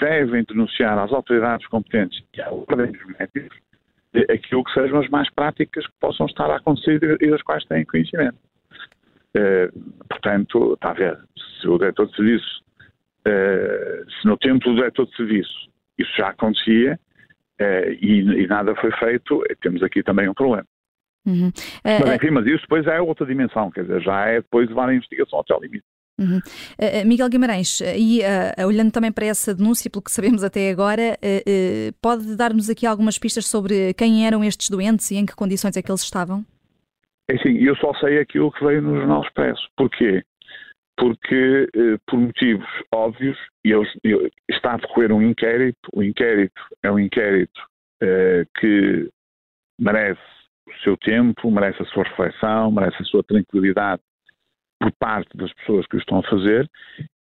devem 0.00 0.44
denunciar 0.44 0.98
às 0.98 1.12
autoridades 1.12 1.66
competentes 1.68 2.22
e 2.34 2.40
à 2.40 2.50
Ordem 2.50 2.92
dos 2.92 3.06
Médicos 3.18 3.58
aquilo 4.30 4.64
que 4.64 4.72
sejam 4.72 5.00
as 5.00 5.08
mais 5.10 5.30
práticas 5.34 5.86
que 5.86 5.92
possam 6.00 6.26
estar 6.26 6.50
a 6.50 6.56
acontecer 6.56 7.00
e 7.20 7.30
das 7.30 7.42
quais 7.42 7.64
têm 7.66 7.84
conhecimento. 7.84 8.38
portanto, 10.08 10.74
está 10.74 10.90
a 10.90 10.94
ver, 10.94 11.18
se 11.60 11.68
o 11.68 11.78
diretor 11.78 12.06
de 12.06 12.16
serviço, 12.16 12.64
se 13.24 14.26
no 14.26 14.36
tempo 14.38 14.64
do 14.70 14.76
diretor 14.76 15.06
de 15.06 15.16
serviço 15.16 15.70
isso 15.98 16.12
já 16.16 16.28
acontecia 16.28 16.98
e, 18.00 18.20
e 18.20 18.46
nada 18.46 18.74
foi 18.76 18.92
feito, 18.92 19.42
temos 19.60 19.82
aqui 19.82 20.02
também 20.02 20.28
um 20.28 20.34
problema. 20.34 20.66
Uhum. 21.26 21.50
Mas 21.82 22.08
eh, 22.08 22.16
enfim, 22.16 22.30
mas 22.30 22.46
isso 22.46 22.62
depois 22.62 22.86
é 22.86 23.00
outra 23.00 23.26
dimensão, 23.26 23.70
quer 23.70 23.82
dizer, 23.82 24.00
já 24.00 24.26
é 24.26 24.36
depois 24.36 24.68
levar 24.68 24.88
a 24.88 24.94
investigação 24.94 25.40
até 25.40 25.52
ao 25.52 25.60
limite. 25.60 25.84
Uhum. 26.18 26.38
Uh, 26.38 27.06
Miguel 27.06 27.28
Guimarães, 27.28 27.80
e 27.80 28.20
uh, 28.20 28.66
olhando 28.66 28.90
também 28.90 29.12
para 29.12 29.26
essa 29.26 29.54
denúncia, 29.54 29.90
pelo 29.90 30.02
que 30.02 30.10
sabemos 30.10 30.42
até 30.42 30.70
agora, 30.70 31.18
uh, 31.22 31.92
pode 32.00 32.36
dar-nos 32.36 32.70
aqui 32.70 32.86
algumas 32.86 33.18
pistas 33.18 33.46
sobre 33.46 33.92
quem 33.94 34.26
eram 34.26 34.42
estes 34.42 34.70
doentes 34.70 35.10
e 35.10 35.16
em 35.16 35.26
que 35.26 35.36
condições 35.36 35.76
é 35.76 35.82
que 35.82 35.90
eles 35.90 36.02
estavam? 36.02 36.44
É 37.28 37.36
sim, 37.38 37.58
eu 37.58 37.76
só 37.76 37.92
sei 37.94 38.18
aquilo 38.18 38.52
que 38.52 38.64
veio 38.64 38.80
no 38.80 38.96
Jornal 38.96 39.22
Expresso. 39.22 39.68
Porquê? 39.76 40.22
Porque, 40.96 41.68
por 42.06 42.18
motivos 42.18 42.66
óbvios, 42.94 43.36
eu, 43.62 43.82
eu, 44.02 44.30
está 44.48 44.74
a 44.74 44.76
decorrer 44.78 45.12
um 45.12 45.20
inquérito, 45.20 45.78
o 45.92 46.02
inquérito 46.02 46.58
é 46.82 46.90
um 46.90 46.98
inquérito 46.98 47.60
que 48.58 49.10
merece 49.78 50.35
o 50.68 50.82
seu 50.82 50.96
tempo, 50.96 51.50
merece 51.50 51.82
a 51.82 51.86
sua 51.86 52.04
reflexão, 52.04 52.70
merece 52.70 53.00
a 53.00 53.04
sua 53.04 53.22
tranquilidade 53.22 54.02
por 54.80 54.92
parte 54.98 55.36
das 55.36 55.52
pessoas 55.54 55.86
que 55.86 55.96
o 55.96 55.98
estão 55.98 56.18
a 56.18 56.22
fazer 56.24 56.68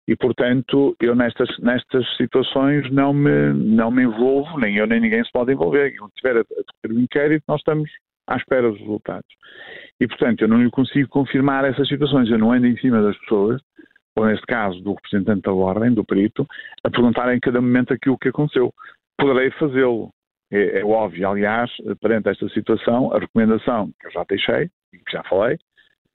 e, 0.09 0.17
portanto, 0.17 0.97
eu 1.01 1.15
nestas, 1.15 1.49
nestas 1.59 2.05
situações 2.17 2.91
não 2.91 3.13
me, 3.13 3.53
não 3.53 3.91
me 3.91 4.03
envolvo, 4.03 4.59
nem 4.59 4.77
eu 4.77 4.87
nem 4.87 5.01
ninguém 5.01 5.25
se 5.25 5.31
pode 5.31 5.53
envolver. 5.53 5.97
Quando 5.97 6.11
tiver 6.13 6.37
a, 6.37 6.41
a 6.41 6.89
o 6.89 7.01
inquérito, 7.01 7.45
nós 7.47 7.61
estamos 7.61 7.89
à 8.27 8.37
espera 8.37 8.69
dos 8.71 8.81
resultados. 8.81 9.29
E, 10.01 10.07
portanto, 10.09 10.43
eu 10.43 10.49
não 10.49 10.63
lhe 10.63 10.71
consigo 10.71 11.09
confirmar 11.09 11.65
essas 11.65 11.87
situações. 11.87 12.29
Eu 12.29 12.39
não 12.39 12.53
ando 12.53 12.67
em 12.67 12.77
cima 12.79 13.01
das 13.01 13.17
pessoas 13.19 13.61
ou 14.17 14.27
neste 14.27 14.45
caso 14.47 14.79
do 14.81 14.93
representante 14.93 15.43
da 15.43 15.53
ordem, 15.53 15.95
do 15.95 16.05
perito, 16.05 16.47
a 16.85 16.91
perguntar 16.91 17.35
em 17.35 17.41
cada 17.41 17.61
momento 17.61 17.95
aquilo 17.95 18.19
que 18.19 18.29
aconteceu. 18.29 18.73
Poderei 19.19 19.51
fazê-lo. 19.53 20.11
É, 20.53 20.81
é, 20.81 20.85
óbvio, 20.85 21.27
aliás, 21.27 21.71
perante 22.01 22.29
esta 22.29 22.47
situação, 22.51 23.11
a 23.13 23.19
recomendação 23.19 23.91
que 23.99 24.07
eu 24.07 24.11
já 24.13 24.25
deixei, 24.29 24.71
e 24.93 24.99
que 24.99 25.13
já 25.13 25.23
falei 25.25 25.57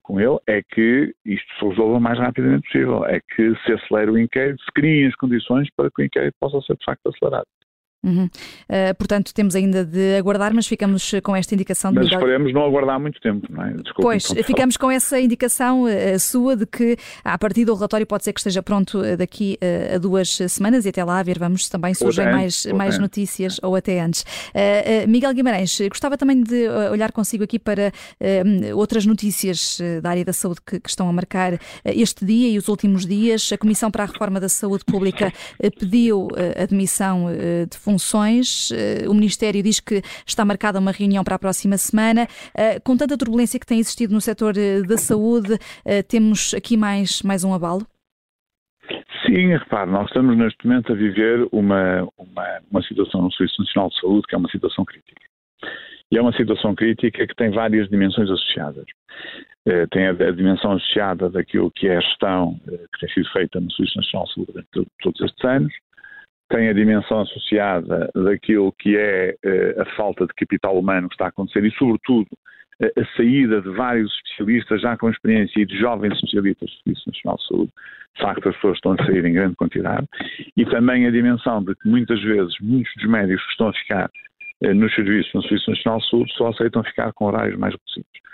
com 0.02 0.20
ele, 0.20 0.38
é 0.46 0.62
que 0.62 1.14
isto 1.24 1.54
se 1.58 1.64
resolva 1.66 1.96
o 1.96 2.00
mais 2.00 2.18
rapidamente 2.18 2.68
possível. 2.68 3.04
É 3.06 3.18
que 3.34 3.56
se 3.64 3.72
acelere 3.72 4.10
o 4.10 4.18
inquérito, 4.18 4.62
se 4.62 4.70
criem 4.72 5.06
as 5.06 5.16
condições 5.16 5.68
para 5.74 5.90
que 5.90 6.02
o 6.02 6.04
inquérito 6.04 6.36
possa 6.38 6.60
ser 6.60 6.76
de 6.76 6.84
facto 6.84 7.08
acelerado. 7.08 7.46
Uhum. 8.04 8.24
Uh, 8.24 8.94
portanto, 8.96 9.34
temos 9.34 9.56
ainda 9.56 9.84
de 9.84 10.16
aguardar, 10.16 10.54
mas 10.54 10.66
ficamos 10.66 11.12
com 11.24 11.34
esta 11.34 11.54
indicação 11.54 11.90
de 11.90 11.98
Mas 11.98 12.06
esperemos 12.06 12.52
não 12.52 12.64
aguardar 12.64 13.00
muito 13.00 13.20
tempo, 13.20 13.46
não 13.50 13.64
é? 13.64 13.72
Desculpe, 13.72 14.02
pois, 14.02 14.26
ficamos 14.44 14.76
com 14.76 14.90
essa 14.90 15.18
indicação 15.18 15.84
uh, 15.84 16.18
sua 16.20 16.54
de 16.56 16.66
que 16.66 16.96
a 17.24 17.36
partir 17.36 17.64
do 17.64 17.74
relatório 17.74 18.06
pode 18.06 18.22
ser 18.22 18.32
que 18.32 18.38
esteja 18.38 18.62
pronto 18.62 19.00
uh, 19.00 19.16
daqui 19.16 19.58
a 19.94 19.98
duas 19.98 20.36
semanas 20.48 20.84
e 20.84 20.90
até 20.90 21.02
lá 21.02 21.18
a 21.18 21.22
ver, 21.22 21.38
vamos 21.38 21.68
também 21.68 21.94
surgem 21.94 22.26
mais, 22.26 22.66
mais 22.66 22.98
notícias 22.98 23.58
ou 23.62 23.74
até 23.74 24.00
antes. 24.00 24.24
Miguel 25.08 25.32
Guimarães, 25.32 25.78
gostava 25.88 26.16
também 26.16 26.42
de 26.42 26.68
olhar 26.90 27.10
consigo 27.12 27.42
aqui 27.42 27.58
para 27.58 27.92
outras 28.74 29.06
notícias 29.06 29.78
da 30.02 30.10
área 30.10 30.24
da 30.24 30.32
saúde 30.32 30.60
que, 30.64 30.80
que, 30.80 30.88
estão 30.88 31.08
a 31.08 31.12
marcar 31.12 31.58
este 31.84 32.24
dia 32.24 32.48
e 32.50 32.58
os 32.58 32.68
últimos 32.68 33.06
dias. 33.06 33.50
A 33.52 33.58
Comissão 33.58 33.90
para 33.90 34.04
a 34.04 34.06
Reforma 34.06 34.38
da 34.38 34.48
Saúde 34.48 34.84
Pública 34.84 35.32
pediu 35.78 36.28
admissão 36.56 37.26
de 37.68 37.76
funções. 37.86 38.72
Eh, 38.72 39.08
o 39.08 39.14
Ministério 39.14 39.62
diz 39.62 39.78
que 39.78 40.02
está 40.26 40.44
marcada 40.44 40.80
uma 40.80 40.90
reunião 40.90 41.22
para 41.22 41.36
a 41.36 41.38
próxima 41.38 41.76
semana. 41.76 42.26
Eh, 42.52 42.80
com 42.80 42.96
tanta 42.96 43.16
turbulência 43.16 43.60
que 43.60 43.66
tem 43.66 43.78
existido 43.78 44.12
no 44.12 44.20
setor 44.20 44.58
eh, 44.58 44.82
da 44.82 44.98
saúde, 44.98 45.56
temos 46.08 46.52
aqui 46.52 46.76
mais, 46.76 47.22
mais 47.22 47.44
um 47.44 47.54
abalo? 47.54 47.86
Sim, 49.24 49.48
repare, 49.56 49.90
nós 49.90 50.06
estamos 50.08 50.36
neste 50.36 50.66
momento 50.66 50.92
a 50.92 50.96
viver 50.96 51.46
uma, 51.52 52.08
uma, 52.18 52.46
uma 52.70 52.82
situação 52.82 53.22
no 53.22 53.32
Serviço 53.32 53.62
Nacional 53.62 53.90
de 53.90 54.00
Saúde 54.00 54.26
que 54.28 54.34
é 54.34 54.38
uma 54.38 54.50
situação 54.50 54.84
crítica. 54.84 55.22
E 56.10 56.18
é 56.18 56.22
uma 56.22 56.32
situação 56.36 56.74
crítica 56.74 57.26
que 57.26 57.34
tem 57.34 57.50
várias 57.50 57.88
dimensões 57.88 58.30
associadas. 58.30 58.86
tem 59.90 60.06
a, 60.06 60.10
a, 60.10 60.30
dimensão 60.30 60.72
associada 60.72 61.28
daquilo 61.30 61.70
que 61.70 61.88
é 61.88 61.96
a 61.96 62.00
gestão 62.00 62.58
que 62.66 63.00
tem 63.00 63.08
sido 63.14 63.28
feita 63.32 63.60
no 63.60 63.70
Serviço 63.72 63.98
Nacional 63.98 64.26
de 64.26 64.34
Saúde 64.34 64.52
durante 64.52 64.90
todos 65.02 65.20
estes 65.20 65.44
anos, 65.44 65.72
tem 66.48 66.68
a 66.68 66.72
dimensão 66.72 67.20
associada 67.20 68.10
daquilo 68.14 68.72
que 68.72 68.96
é 68.96 69.34
uh, 69.44 69.82
a 69.82 69.84
falta 69.96 70.26
de 70.26 70.34
capital 70.34 70.78
humano 70.78 71.08
que 71.08 71.14
está 71.14 71.26
a 71.26 71.28
acontecer 71.28 71.64
e, 71.64 71.70
sobretudo, 71.72 72.28
uh, 72.82 73.00
a 73.00 73.16
saída 73.16 73.60
de 73.60 73.70
vários 73.70 74.12
especialistas 74.16 74.80
já 74.80 74.96
com 74.96 75.10
experiência 75.10 75.60
e 75.60 75.66
de 75.66 75.78
jovens 75.78 76.14
especialistas 76.14 76.70
do 76.70 76.76
Serviço 76.82 77.10
Nacional 77.10 77.36
de 77.36 77.46
Saúde. 77.48 77.72
De 78.16 78.22
facto, 78.22 78.48
as 78.48 78.54
pessoas 78.54 78.76
estão 78.76 78.92
a 78.92 79.04
sair 79.04 79.24
em 79.24 79.32
grande 79.32 79.56
quantidade. 79.56 80.06
E 80.56 80.64
também 80.66 81.06
a 81.06 81.10
dimensão 81.10 81.62
de 81.62 81.74
que 81.74 81.88
muitas 81.88 82.22
vezes 82.22 82.54
muitos 82.60 82.92
dos 82.96 83.10
médicos 83.10 83.44
que 83.44 83.50
estão 83.50 83.68
a 83.68 83.72
ficar 83.72 84.10
uh, 84.64 84.74
nos 84.74 84.94
serviços 84.94 85.32
no 85.34 85.42
Serviço 85.42 85.70
Nacional 85.70 86.00
de 86.00 86.10
Saúde 86.10 86.32
só 86.34 86.48
aceitam 86.48 86.84
ficar 86.84 87.12
com 87.12 87.26
horários 87.26 87.58
mais 87.58 87.74
reduzidos 87.74 88.26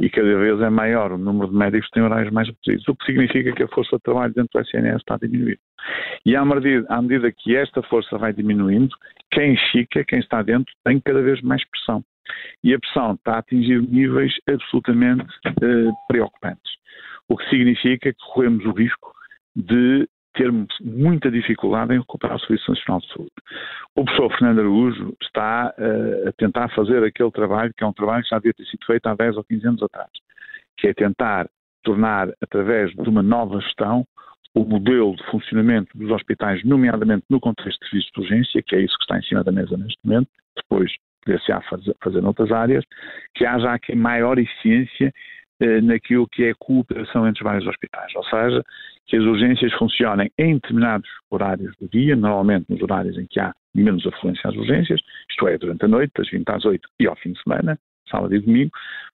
e 0.00 0.08
cada 0.10 0.38
vez 0.38 0.60
é 0.60 0.70
maior 0.70 1.12
o 1.12 1.18
número 1.18 1.50
de 1.50 1.56
médicos 1.56 1.86
que 1.88 1.94
têm 1.94 2.02
horários 2.02 2.32
mais 2.32 2.48
reduzidos, 2.48 2.88
o 2.88 2.96
que 2.96 3.06
significa 3.06 3.52
que 3.52 3.62
a 3.62 3.68
força 3.68 3.96
de 3.96 4.02
trabalho 4.02 4.34
dentro 4.34 4.50
do 4.54 4.66
SNS 4.66 4.96
está 4.96 5.14
a 5.14 5.18
diminuir. 5.18 5.58
E 6.24 6.36
à 6.36 6.44
medida, 6.44 6.86
à 6.88 7.02
medida 7.02 7.32
que 7.32 7.56
esta 7.56 7.82
força 7.82 8.16
vai 8.18 8.32
diminuindo, 8.32 8.94
quem 9.30 9.56
fica, 9.72 10.04
quem 10.04 10.20
está 10.20 10.42
dentro, 10.42 10.72
tem 10.84 11.00
cada 11.00 11.22
vez 11.22 11.40
mais 11.42 11.62
pressão. 11.68 12.04
E 12.62 12.74
a 12.74 12.78
pressão 12.78 13.14
está 13.14 13.34
a 13.34 13.38
atingir 13.38 13.80
níveis 13.82 14.34
absolutamente 14.48 15.26
eh, 15.46 15.90
preocupantes. 16.08 16.72
O 17.28 17.36
que 17.36 17.48
significa 17.48 18.12
que 18.12 18.18
corremos 18.32 18.64
o 18.64 18.72
risco 18.72 19.12
de 19.56 20.08
termos 20.38 20.68
muita 20.80 21.30
dificuldade 21.30 21.92
em 21.92 21.98
recuperar 21.98 22.36
o 22.36 22.40
Serviço 22.40 22.70
Nacional 22.70 23.00
de 23.00 23.08
Saúde. 23.08 23.32
O 23.96 24.04
professor 24.04 24.30
Fernando 24.38 24.60
Araújo 24.60 25.16
está 25.20 25.74
uh, 25.76 26.28
a 26.28 26.32
tentar 26.32 26.68
fazer 26.70 27.02
aquele 27.02 27.30
trabalho, 27.32 27.74
que 27.76 27.82
é 27.82 27.86
um 27.86 27.92
trabalho 27.92 28.22
que 28.22 28.30
já 28.30 28.38
devia 28.38 28.54
ter 28.54 28.64
sido 28.66 28.86
feito 28.86 29.06
há 29.08 29.14
10 29.14 29.36
ou 29.36 29.44
15 29.44 29.66
anos 29.66 29.82
atrás, 29.82 30.10
que 30.78 30.86
é 30.86 30.94
tentar 30.94 31.48
tornar, 31.82 32.28
através 32.40 32.92
de 32.92 33.08
uma 33.08 33.22
nova 33.22 33.60
gestão, 33.60 34.04
o 34.54 34.64
modelo 34.64 35.16
de 35.16 35.24
funcionamento 35.30 35.96
dos 35.98 36.10
hospitais, 36.10 36.64
nomeadamente 36.64 37.24
no 37.28 37.40
contexto 37.40 37.80
de 37.80 37.90
serviços 37.90 38.12
de 38.14 38.20
urgência, 38.20 38.62
que 38.64 38.76
é 38.76 38.80
isso 38.80 38.96
que 38.96 39.04
está 39.04 39.18
em 39.18 39.22
cima 39.22 39.42
da 39.42 39.50
mesa 39.50 39.76
neste 39.76 39.98
momento, 40.04 40.28
depois 40.56 40.92
poder-se-á 41.24 41.60
fazer, 41.62 41.96
fazer 42.02 42.20
noutras 42.20 42.52
áreas, 42.52 42.84
que 43.34 43.44
haja 43.44 43.72
aqui 43.72 43.94
maior 43.94 44.38
eficiência 44.38 45.12
naquilo 45.82 46.28
que 46.28 46.44
é 46.44 46.50
a 46.50 46.54
cooperação 46.58 47.26
entre 47.26 47.42
os 47.42 47.44
vários 47.44 47.66
hospitais, 47.66 48.14
ou 48.14 48.24
seja, 48.24 48.62
que 49.06 49.16
as 49.16 49.24
urgências 49.24 49.72
funcionem 49.74 50.30
em 50.38 50.54
determinados 50.54 51.08
horários 51.30 51.74
do 51.80 51.88
dia, 51.88 52.14
normalmente 52.14 52.66
nos 52.68 52.80
horários 52.82 53.18
em 53.18 53.26
que 53.26 53.40
há 53.40 53.52
menos 53.74 54.06
afluência 54.06 54.48
às 54.48 54.54
urgências, 54.54 55.00
isto 55.30 55.48
é, 55.48 55.56
durante 55.58 55.84
a 55.84 55.88
noite, 55.88 56.12
das 56.16 56.30
20 56.30 56.48
às 56.50 56.64
8 56.64 56.88
e 57.00 57.06
ao 57.06 57.16
fim 57.16 57.32
de 57.32 57.42
semana, 57.42 57.78
sábado 58.10 58.34
e 58.34 58.40
domingo, 58.40 58.70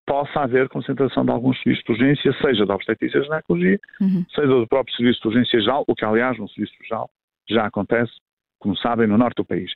possa 0.06 0.40
haver 0.40 0.68
concentração 0.68 1.24
de 1.24 1.30
alguns 1.30 1.56
serviços 1.62 1.84
de 1.84 1.92
urgência, 1.92 2.32
seja 2.40 2.66
da 2.66 2.74
obstetrícia 2.74 3.18
e 3.18 3.24
ginecologia, 3.24 3.80
uhum. 4.00 4.24
seja 4.34 4.48
do 4.48 4.66
próprio 4.66 4.94
serviço 4.96 5.20
de 5.22 5.28
urgência 5.28 5.60
geral, 5.60 5.84
o 5.86 5.94
que 5.94 6.04
aliás 6.04 6.38
no 6.38 6.48
serviço 6.48 6.74
geral 6.84 7.08
já 7.48 7.66
acontece, 7.66 8.12
como 8.58 8.76
sabem, 8.76 9.06
no 9.06 9.18
norte 9.18 9.36
do 9.36 9.44
país. 9.44 9.70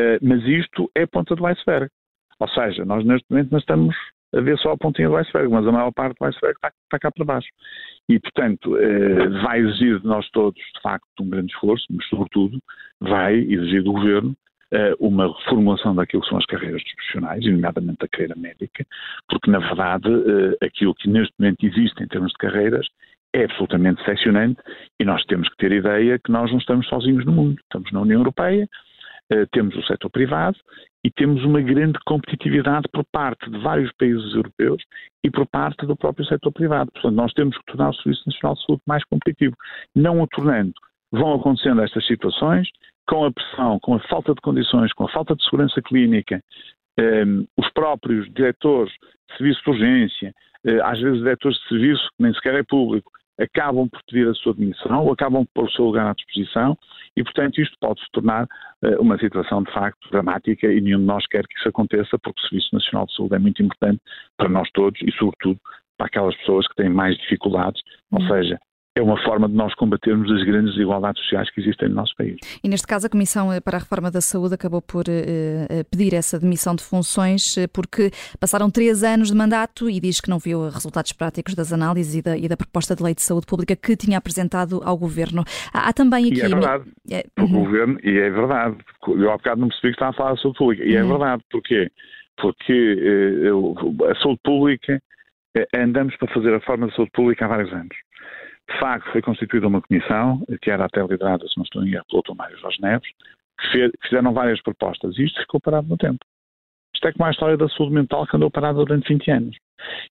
Uh, 0.00 0.18
mas 0.22 0.42
isto 0.44 0.90
é 0.94 1.06
ponta 1.06 1.34
do 1.34 1.46
iceberg. 1.46 1.88
Ou 2.38 2.48
seja, 2.48 2.84
nós 2.84 3.04
neste 3.04 3.26
momento 3.30 3.50
nós 3.50 3.62
estamos 3.62 3.96
a 4.34 4.40
ver 4.40 4.58
só 4.58 4.72
a 4.72 4.76
pontinha 4.76 5.08
do 5.08 5.16
iceberg, 5.16 5.48
mas 5.48 5.66
a 5.66 5.72
maior 5.72 5.92
parte 5.92 6.18
do 6.18 6.26
iceberg 6.26 6.56
está, 6.56 6.72
está 6.84 6.98
cá 6.98 7.10
para 7.10 7.24
baixo. 7.24 7.48
E, 8.08 8.18
portanto, 8.20 8.76
eh, 8.76 9.28
vai 9.42 9.60
exigir 9.60 10.00
de 10.00 10.06
nós 10.06 10.28
todos, 10.30 10.60
de 10.60 10.80
facto, 10.82 11.06
um 11.20 11.28
grande 11.30 11.52
esforço, 11.52 11.86
mas, 11.90 12.06
sobretudo, 12.08 12.58
vai 13.00 13.34
exigir 13.34 13.82
do 13.82 13.92
Governo 13.92 14.36
eh, 14.72 14.94
uma 14.98 15.28
reformulação 15.38 15.94
daquilo 15.94 16.22
que 16.22 16.28
são 16.28 16.38
as 16.38 16.46
carreiras 16.46 16.82
profissionais, 16.82 17.44
nomeadamente 17.44 18.04
a 18.04 18.08
carreira 18.08 18.34
médica, 18.36 18.84
porque, 19.28 19.50
na 19.50 19.58
verdade, 19.58 20.08
eh, 20.08 20.66
aquilo 20.66 20.94
que 20.94 21.08
neste 21.08 21.34
momento 21.38 21.64
existe 21.64 22.02
em 22.02 22.08
termos 22.08 22.32
de 22.32 22.38
carreiras 22.38 22.86
é 23.32 23.44
absolutamente 23.44 23.98
decepcionante 24.00 24.60
e 24.98 25.04
nós 25.04 25.22
temos 25.26 25.48
que 25.50 25.56
ter 25.56 25.70
ideia 25.72 26.18
que 26.18 26.32
nós 26.32 26.50
não 26.50 26.58
estamos 26.58 26.86
sozinhos 26.88 27.24
no 27.26 27.32
mundo. 27.32 27.60
Estamos 27.60 27.92
na 27.92 28.00
União 28.00 28.20
Europeia, 28.20 28.68
temos 29.52 29.74
o 29.76 29.82
setor 29.82 30.10
privado 30.10 30.56
e 31.04 31.10
temos 31.10 31.44
uma 31.44 31.60
grande 31.60 31.98
competitividade 32.04 32.88
por 32.92 33.04
parte 33.12 33.48
de 33.50 33.58
vários 33.58 33.92
países 33.92 34.34
europeus 34.34 34.82
e 35.24 35.30
por 35.30 35.46
parte 35.46 35.86
do 35.86 35.96
próprio 35.96 36.26
setor 36.26 36.52
privado. 36.52 36.90
Portanto, 36.92 37.14
nós 37.14 37.32
temos 37.32 37.56
que 37.56 37.64
tornar 37.66 37.90
o 37.90 37.94
Serviço 37.94 38.22
Nacional 38.26 38.54
de 38.56 38.66
Saúde 38.66 38.82
mais 38.86 39.04
competitivo. 39.04 39.56
Não 39.94 40.20
o 40.20 40.26
tornando, 40.26 40.72
vão 41.12 41.34
acontecendo 41.34 41.82
estas 41.82 42.06
situações, 42.06 42.68
com 43.08 43.24
a 43.24 43.32
pressão, 43.32 43.78
com 43.80 43.94
a 43.94 44.00
falta 44.00 44.34
de 44.34 44.40
condições, 44.40 44.92
com 44.92 45.04
a 45.04 45.12
falta 45.12 45.36
de 45.36 45.44
segurança 45.44 45.80
clínica, 45.80 46.42
um, 46.98 47.46
os 47.56 47.70
próprios 47.70 48.28
diretores 48.32 48.92
de 48.92 49.36
serviço 49.36 49.62
de 49.62 49.70
urgência, 49.70 50.34
uh, 50.66 50.82
às 50.84 51.00
vezes 51.00 51.18
diretores 51.18 51.58
de 51.58 51.68
serviço, 51.68 52.02
que 52.16 52.22
nem 52.22 52.34
sequer 52.34 52.54
é 52.54 52.62
público, 52.64 53.12
acabam 53.38 53.88
por 53.88 54.00
pedir 54.04 54.28
a 54.28 54.34
sua 54.34 54.54
demissão 54.54 55.04
ou 55.04 55.12
acabam 55.12 55.44
por 55.46 55.62
pôr 55.62 55.64
o 55.64 55.72
seu 55.72 55.84
lugar 55.84 56.06
à 56.06 56.14
disposição 56.14 56.76
e, 57.16 57.22
portanto, 57.22 57.60
isto 57.60 57.76
pode 57.80 58.00
se 58.00 58.10
tornar 58.12 58.44
uh, 58.44 59.00
uma 59.00 59.18
situação 59.18 59.62
de 59.62 59.72
facto 59.72 60.10
dramática 60.10 60.66
e 60.66 60.80
nenhum 60.80 60.98
de 60.98 61.04
nós 61.04 61.26
quer 61.26 61.46
que 61.46 61.58
isso 61.58 61.68
aconteça 61.68 62.18
porque 62.18 62.40
o 62.40 62.48
Serviço 62.48 62.74
Nacional 62.74 63.06
de 63.06 63.14
Saúde 63.14 63.34
é 63.34 63.38
muito 63.38 63.62
importante 63.62 64.00
para 64.36 64.48
nós 64.48 64.70
todos 64.72 65.00
e, 65.02 65.10
sobretudo, 65.12 65.58
para 65.96 66.06
aquelas 66.06 66.36
pessoas 66.36 66.66
que 66.68 66.74
têm 66.76 66.90
mais 66.90 67.16
dificuldades, 67.16 67.82
ou 68.12 68.20
uhum. 68.20 68.28
seja, 68.28 68.58
é 68.96 69.02
uma 69.02 69.22
forma 69.22 69.46
de 69.46 69.54
nós 69.54 69.74
combatermos 69.74 70.30
as 70.32 70.42
grandes 70.42 70.74
desigualdades 70.74 71.22
sociais 71.22 71.50
que 71.50 71.60
existem 71.60 71.90
no 71.90 71.96
nosso 71.96 72.14
país. 72.16 72.36
E 72.64 72.68
neste 72.68 72.86
caso 72.86 73.06
a 73.06 73.10
Comissão 73.10 73.48
para 73.62 73.76
a 73.76 73.80
Reforma 73.80 74.10
da 74.10 74.22
Saúde 74.22 74.54
acabou 74.54 74.80
por 74.80 75.02
uh, 75.02 75.84
pedir 75.90 76.14
essa 76.14 76.40
demissão 76.40 76.74
de 76.74 76.82
funções 76.82 77.56
porque 77.74 78.10
passaram 78.40 78.70
três 78.70 79.04
anos 79.04 79.28
de 79.28 79.36
mandato 79.36 79.90
e 79.90 80.00
diz 80.00 80.18
que 80.20 80.30
não 80.30 80.38
viu 80.38 80.70
resultados 80.70 81.12
práticos 81.12 81.54
das 81.54 81.74
análises 81.74 82.14
e 82.14 82.22
da, 82.22 82.38
e 82.38 82.48
da 82.48 82.56
proposta 82.56 82.96
de 82.96 83.02
lei 83.02 83.14
de 83.14 83.20
saúde 83.20 83.46
pública 83.46 83.76
que 83.76 83.94
tinha 83.96 84.16
apresentado 84.16 84.80
ao 84.82 84.96
Governo. 84.96 85.44
Há, 85.74 85.90
há 85.90 85.92
também 85.92 86.28
aqui... 86.28 86.38
E 86.38 86.42
é 86.42 86.48
verdade, 86.48 86.84
é... 87.10 87.24
o 87.38 87.42
uhum. 87.42 87.64
Governo, 87.64 87.98
e 88.02 88.18
é 88.18 88.30
verdade, 88.30 88.76
eu 89.08 89.30
há 89.30 89.36
bocado 89.36 89.60
não 89.60 89.68
percebi 89.68 89.88
que 89.88 89.96
estava 89.96 90.10
a 90.10 90.14
falar 90.14 90.30
da 90.30 90.40
saúde 90.40 90.58
pública, 90.58 90.84
e 90.84 90.96
é 90.96 91.02
uhum. 91.02 91.10
verdade, 91.10 91.42
porquê? 91.50 91.90
Porque 92.38 93.52
uh, 93.52 94.04
a 94.10 94.14
saúde 94.22 94.40
pública, 94.42 95.02
uh, 95.58 95.78
andamos 95.78 96.16
para 96.16 96.32
fazer 96.32 96.48
a 96.48 96.58
reforma 96.58 96.86
da 96.86 96.94
saúde 96.94 97.10
pública 97.12 97.44
há 97.44 97.48
vários 97.48 97.72
anos. 97.72 97.96
De 98.70 98.78
facto, 98.80 99.10
foi 99.12 99.22
constituída 99.22 99.68
uma 99.68 99.80
comissão, 99.80 100.44
que 100.60 100.70
era 100.70 100.84
até 100.86 101.00
liderada, 101.00 101.46
se 101.46 101.56
não 101.56 101.64
estou 101.64 101.84
em 101.84 101.94
erro, 101.94 102.04
pelo 102.10 102.22
Dr. 102.22 102.34
Mário 102.34 102.58
Jorge 102.58 102.80
Neves, 102.80 103.08
que, 103.60 103.90
que 103.90 104.08
fizeram 104.08 104.32
várias 104.32 104.60
propostas 104.62 105.16
e 105.18 105.24
isto 105.24 105.40
ficou 105.40 105.60
parado 105.60 105.88
no 105.88 105.96
tempo. 105.96 106.18
Isto 106.94 107.08
é 107.08 107.12
como 107.12 107.26
a 107.26 107.30
história 107.30 107.56
da 107.56 107.68
saúde 107.68 107.94
mental 107.94 108.26
que 108.26 108.36
andou 108.36 108.50
parada 108.50 108.78
durante 108.78 109.08
20 109.08 109.30
anos. 109.30 109.56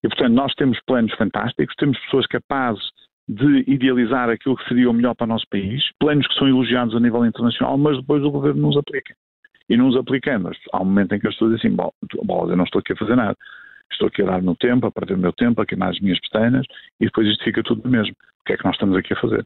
E, 0.03 0.07
portanto, 0.07 0.33
nós 0.33 0.53
temos 0.53 0.79
planos 0.85 1.13
fantásticos, 1.15 1.75
temos 1.75 2.00
pessoas 2.00 2.27
capazes 2.27 2.83
de 3.27 3.63
idealizar 3.67 4.29
aquilo 4.29 4.55
que 4.55 4.67
seria 4.67 4.89
o 4.89 4.93
melhor 4.93 5.15
para 5.15 5.25
o 5.25 5.27
nosso 5.27 5.47
país, 5.50 5.83
planos 6.00 6.27
que 6.27 6.35
são 6.35 6.47
elogiados 6.47 6.95
a 6.95 7.00
nível 7.00 7.25
internacional, 7.25 7.77
mas 7.77 7.97
depois 7.97 8.24
o 8.24 8.31
governo 8.31 8.62
não 8.62 8.69
os 8.69 8.77
aplica. 8.77 9.15
E 9.67 9.75
não 9.75 9.88
os 9.88 9.97
aplicando, 9.97 10.51
há 10.71 10.81
um 10.81 10.85
momento 10.85 11.15
em 11.15 11.19
que 11.19 11.27
as 11.27 11.33
pessoas 11.33 11.55
dizem 11.55 11.71
assim, 11.71 11.75
bom, 11.75 11.91
eu 12.47 12.55
não 12.55 12.65
estou 12.65 12.79
aqui 12.79 12.93
a 12.93 12.95
fazer 12.95 13.15
nada, 13.15 13.35
estou 13.91 14.07
aqui 14.07 14.21
a 14.21 14.25
dar 14.25 14.39
o 14.39 14.43
meu 14.43 14.55
tempo, 14.55 14.85
a 14.85 14.91
perder 14.91 15.15
o 15.15 15.17
meu 15.17 15.33
tempo, 15.33 15.59
a 15.59 15.65
queimar 15.65 15.89
as 15.89 16.00
minhas 16.00 16.19
pestanas, 16.19 16.67
e 17.00 17.05
depois 17.05 17.27
isto 17.27 17.43
fica 17.43 17.63
tudo 17.63 17.81
no 17.83 17.89
mesmo. 17.89 18.15
Que 18.45 18.53
é 18.53 18.57
que 18.57 18.65
nós 18.65 18.75
estamos 18.75 18.97
aqui 18.97 19.13
a 19.13 19.19
fazer. 19.19 19.45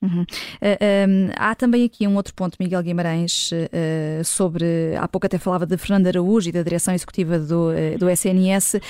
Uhum. 0.00 0.22
Uh, 0.22 0.26
eh, 0.60 1.06
um, 1.08 1.26
ehm, 1.26 1.32
há 1.36 1.54
também 1.56 1.84
aqui 1.84 2.06
um 2.06 2.14
outro 2.14 2.32
ponto, 2.32 2.56
Miguel 2.60 2.82
Guimarães, 2.82 3.50
uh, 3.50 4.24
sobre. 4.24 4.64
Há 4.96 5.08
pouco 5.08 5.26
até 5.26 5.38
falava 5.38 5.66
de 5.66 5.76
Fernando 5.76 6.06
Araújo 6.06 6.48
e 6.48 6.52
da 6.52 6.62
direção 6.62 6.94
executiva 6.94 7.36
do, 7.38 7.70
uh, 7.70 7.98
do 7.98 8.08
SNS, 8.08 8.80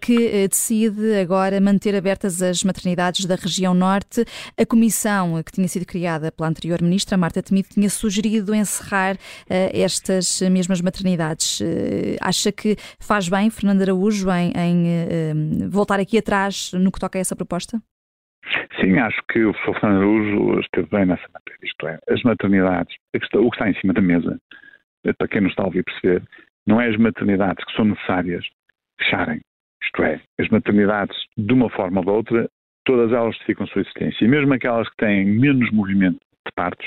que 0.00 0.48
decide 0.48 1.14
agora 1.14 1.60
manter 1.60 1.94
abertas 1.94 2.42
as 2.42 2.62
maternidades 2.62 3.24
da 3.24 3.36
região 3.36 3.72
norte. 3.72 4.24
A 4.58 4.66
comissão 4.66 5.42
que 5.42 5.52
tinha 5.52 5.66
sido 5.66 5.86
criada 5.86 6.30
pela 6.30 6.48
anterior 6.48 6.82
ministra, 6.82 7.16
Marta 7.16 7.42
Temido, 7.42 7.68
tinha 7.68 7.88
sugerido 7.88 8.54
encerrar 8.54 9.16
estas 9.48 10.40
mesmas 10.42 10.80
maternidades. 10.80 11.60
acha 12.20 12.52
que 12.52 12.76
faz 12.98 13.28
bem, 13.28 13.50
Fernando 13.50 13.82
Araújo, 13.82 14.28
em, 14.30 14.52
em 14.56 15.68
voltar 15.68 16.00
aqui 16.00 16.18
atrás 16.18 16.72
no 16.74 16.90
que 16.92 17.00
toca 17.00 17.18
a 17.18 17.20
essa 17.20 17.36
proposta? 17.36 17.80
Sim, 18.80 18.98
acho 18.98 19.20
que 19.30 19.44
o 19.44 19.52
professor 19.52 19.80
Fernando 19.80 19.98
Araújo 19.98 20.60
esteve 20.60 20.88
bem 20.90 21.06
nessa 21.06 21.28
matéria. 21.32 21.58
Isto 21.62 21.86
é, 21.86 21.98
as 22.08 22.22
maternidades, 22.22 22.96
o 23.14 23.50
que 23.50 23.56
está 23.56 23.70
em 23.70 23.74
cima 23.80 23.92
da 23.92 24.00
mesa, 24.00 24.38
eh, 25.04 25.12
para 25.12 25.28
quem 25.28 25.42
nos 25.42 25.50
está 25.50 25.62
a 25.62 25.66
ouvir 25.66 25.84
perceber, 25.84 26.22
não 26.66 26.80
é 26.80 26.88
as 26.88 26.96
maternidades 26.96 27.64
que 27.64 27.76
são 27.76 27.84
necessárias 27.84 28.44
fecharem. 28.98 29.40
Isto 29.82 30.02
é, 30.02 30.20
as 30.40 30.48
maternidades, 30.48 31.16
de 31.36 31.52
uma 31.52 31.68
forma 31.70 32.00
ou 32.00 32.04
de 32.04 32.10
outra, 32.10 32.48
todas 32.84 33.12
elas 33.12 33.36
ficam 33.38 33.66
sua 33.66 33.82
existência. 33.82 34.24
E 34.24 34.28
mesmo 34.28 34.52
aquelas 34.52 34.88
que 34.88 34.96
têm 34.96 35.24
menos 35.24 35.70
movimento 35.70 36.18
de 36.46 36.52
partos, 36.54 36.86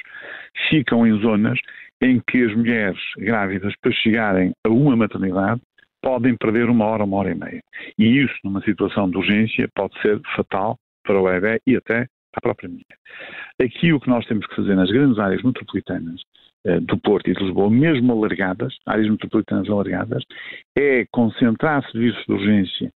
ficam 0.70 1.06
em 1.06 1.18
zonas 1.20 1.60
em 2.02 2.22
que 2.28 2.44
as 2.44 2.54
mulheres 2.56 3.00
grávidas, 3.18 3.74
para 3.82 3.92
chegarem 3.92 4.52
a 4.66 4.70
uma 4.70 4.96
maternidade, 4.96 5.62
podem 6.02 6.36
perder 6.38 6.70
uma 6.70 6.86
hora, 6.86 7.04
uma 7.04 7.18
hora 7.18 7.32
e 7.32 7.36
meia. 7.36 7.62
E 7.98 8.24
isso, 8.24 8.36
numa 8.44 8.62
situação 8.62 9.10
de 9.10 9.18
urgência, 9.18 9.68
pode 9.76 10.00
ser 10.02 10.20
fatal 10.36 10.78
para 11.08 11.20
o 11.20 11.24
bebê 11.24 11.62
e 11.66 11.76
até 11.78 12.08
a 12.36 12.42
própria 12.42 12.70
mulher. 12.70 12.86
Aqui 13.60 13.94
o 13.94 14.00
que 14.00 14.10
nós 14.10 14.26
temos 14.28 14.46
que 14.46 14.56
fazer 14.56 14.76
nas 14.76 14.92
grandes 14.92 15.18
áreas 15.18 15.42
metropolitanas 15.42 16.22
eh, 16.66 16.80
do 16.82 16.98
Porto 17.00 17.30
e 17.30 17.34
de 17.34 17.44
Lisboa, 17.44 17.70
mesmo 17.70 18.12
alargadas, 18.12 18.76
áreas 18.86 19.10
metropolitanas 19.10 19.70
alargadas, 19.70 20.24
é 20.78 21.06
concentrar 21.12 21.84
serviços 21.90 22.24
de 22.26 22.34
urgência 22.34 22.92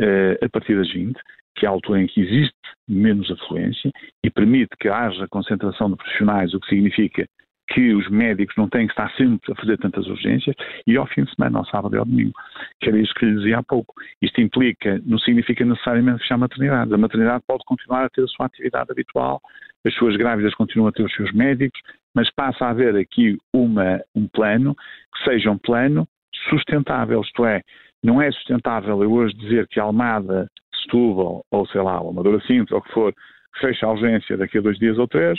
eh, 0.00 0.38
a 0.40 0.48
partir 0.48 0.76
das 0.76 0.90
20, 0.92 1.18
que 1.56 1.66
é 1.66 1.68
a 1.68 1.72
altura 1.72 2.02
em 2.02 2.06
que 2.06 2.20
existe 2.20 2.54
menos 2.88 3.30
afluência 3.30 3.90
e 4.24 4.30
permite 4.30 4.76
que 4.78 4.88
haja 4.88 5.26
concentração 5.28 5.90
de 5.90 5.96
profissionais, 5.96 6.54
o 6.54 6.60
que 6.60 6.68
significa 6.68 7.26
que 7.68 7.92
os 7.94 8.08
médicos 8.08 8.54
não 8.56 8.68
têm 8.68 8.86
que 8.86 8.92
estar 8.92 9.10
sempre 9.16 9.52
a 9.52 9.56
fazer 9.56 9.76
tantas 9.78 10.06
urgências 10.06 10.54
e 10.86 10.96
ao 10.96 11.06
fim 11.06 11.24
de 11.24 11.34
semana, 11.34 11.58
ao 11.58 11.66
sábado 11.66 11.94
e 11.94 11.98
ao 11.98 12.04
domingo. 12.04 12.32
Que 12.80 12.88
era 12.88 12.98
isso 12.98 13.12
que 13.14 13.26
lhe 13.26 13.36
dizia 13.36 13.58
há 13.58 13.62
pouco. 13.62 13.94
Isto 14.22 14.40
implica, 14.40 15.00
não 15.04 15.18
significa 15.18 15.64
necessariamente 15.64 16.20
fechar 16.20 16.36
a 16.36 16.38
maternidade. 16.38 16.94
A 16.94 16.98
maternidade 16.98 17.44
pode 17.46 17.64
continuar 17.66 18.04
a 18.04 18.10
ter 18.10 18.22
a 18.22 18.28
sua 18.28 18.46
atividade 18.46 18.90
habitual, 18.90 19.40
as 19.84 19.94
suas 19.94 20.16
grávidas 20.16 20.54
continuam 20.54 20.88
a 20.88 20.92
ter 20.92 21.04
os 21.04 21.14
seus 21.14 21.32
médicos, 21.32 21.80
mas 22.14 22.32
passa 22.34 22.66
a 22.66 22.70
haver 22.70 22.96
aqui 22.96 23.36
uma, 23.52 24.00
um 24.14 24.26
plano 24.28 24.74
que 24.74 25.24
seja 25.24 25.50
um 25.50 25.58
plano 25.58 26.08
sustentável, 26.48 27.20
isto 27.20 27.44
é, 27.44 27.62
não 28.02 28.20
é 28.20 28.30
sustentável 28.30 29.02
eu 29.02 29.12
hoje 29.12 29.34
dizer 29.34 29.66
que 29.68 29.80
Almada, 29.80 30.48
Setúbal 30.82 31.44
ou 31.50 31.66
sei 31.68 31.80
lá, 31.80 31.98
Amadora 31.98 32.40
Sintra 32.46 32.76
ou 32.76 32.80
o 32.80 32.84
que 32.84 32.92
for, 32.92 33.14
fecha 33.60 33.86
a 33.86 33.92
urgência 33.92 34.36
daqui 34.36 34.58
a 34.58 34.60
dois 34.60 34.78
dias 34.78 34.98
ou 34.98 35.08
três, 35.08 35.38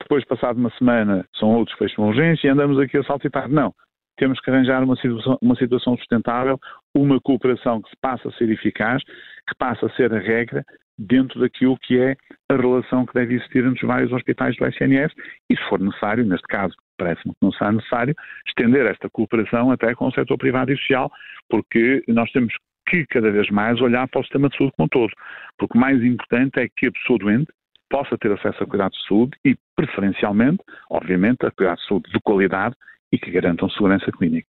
depois, 0.00 0.24
passado 0.24 0.58
uma 0.58 0.70
semana, 0.78 1.26
são 1.36 1.54
outros 1.54 1.76
que 1.76 1.84
fecham 1.84 2.06
urgência 2.06 2.48
e 2.48 2.50
andamos 2.50 2.78
aqui 2.78 2.98
a 2.98 3.04
saltitar. 3.04 3.48
Não. 3.48 3.72
Temos 4.16 4.40
que 4.40 4.50
arranjar 4.50 4.82
uma 4.82 4.96
situação, 4.96 5.38
uma 5.40 5.54
situação 5.56 5.96
sustentável, 5.96 6.58
uma 6.94 7.20
cooperação 7.20 7.80
que 7.80 7.90
passa 8.00 8.28
a 8.28 8.32
ser 8.32 8.50
eficaz, 8.50 9.02
que 9.04 9.54
passa 9.58 9.86
a 9.86 9.90
ser 9.90 10.12
a 10.12 10.18
regra 10.18 10.64
dentro 10.98 11.40
daquilo 11.40 11.78
que 11.78 11.98
é 11.98 12.14
a 12.50 12.56
relação 12.56 13.06
que 13.06 13.14
deve 13.14 13.34
existir 13.34 13.64
entre 13.64 13.82
os 13.82 13.88
vários 13.88 14.12
hospitais 14.12 14.54
do 14.56 14.66
SNS 14.66 15.14
e, 15.48 15.56
se 15.56 15.62
for 15.68 15.80
necessário, 15.80 16.24
neste 16.24 16.46
caso 16.48 16.74
parece-me 16.98 17.32
que 17.32 17.40
não 17.40 17.52
será 17.52 17.72
necessário, 17.72 18.14
estender 18.46 18.84
esta 18.84 19.08
cooperação 19.08 19.70
até 19.70 19.94
com 19.94 20.08
o 20.08 20.12
setor 20.12 20.36
privado 20.36 20.70
e 20.70 20.76
social, 20.76 21.10
porque 21.48 22.02
nós 22.06 22.30
temos 22.32 22.52
que 22.86 23.06
cada 23.06 23.30
vez 23.30 23.48
mais 23.48 23.80
olhar 23.80 24.06
para 24.08 24.20
o 24.20 24.22
sistema 24.22 24.50
de 24.50 24.58
saúde 24.58 24.74
como 24.76 24.84
um 24.84 24.88
todo. 24.88 25.12
Porque 25.56 25.78
o 25.78 25.80
mais 25.80 26.02
importante 26.04 26.60
é 26.60 26.68
que 26.76 26.88
a 26.88 26.92
pessoa 26.92 27.18
doente 27.18 27.50
possa 27.90 28.16
ter 28.16 28.32
acesso 28.32 28.62
a 28.62 28.66
cuidados 28.66 28.96
de 28.96 29.08
saúde 29.08 29.36
e, 29.44 29.56
preferencialmente, 29.76 30.62
obviamente, 30.88 31.44
a 31.44 31.50
cuidados 31.50 31.82
de 31.82 31.88
saúde 31.88 32.10
de 32.12 32.20
qualidade 32.20 32.74
e 33.12 33.18
que 33.18 33.30
garantam 33.30 33.68
segurança 33.68 34.10
clínica. 34.12 34.48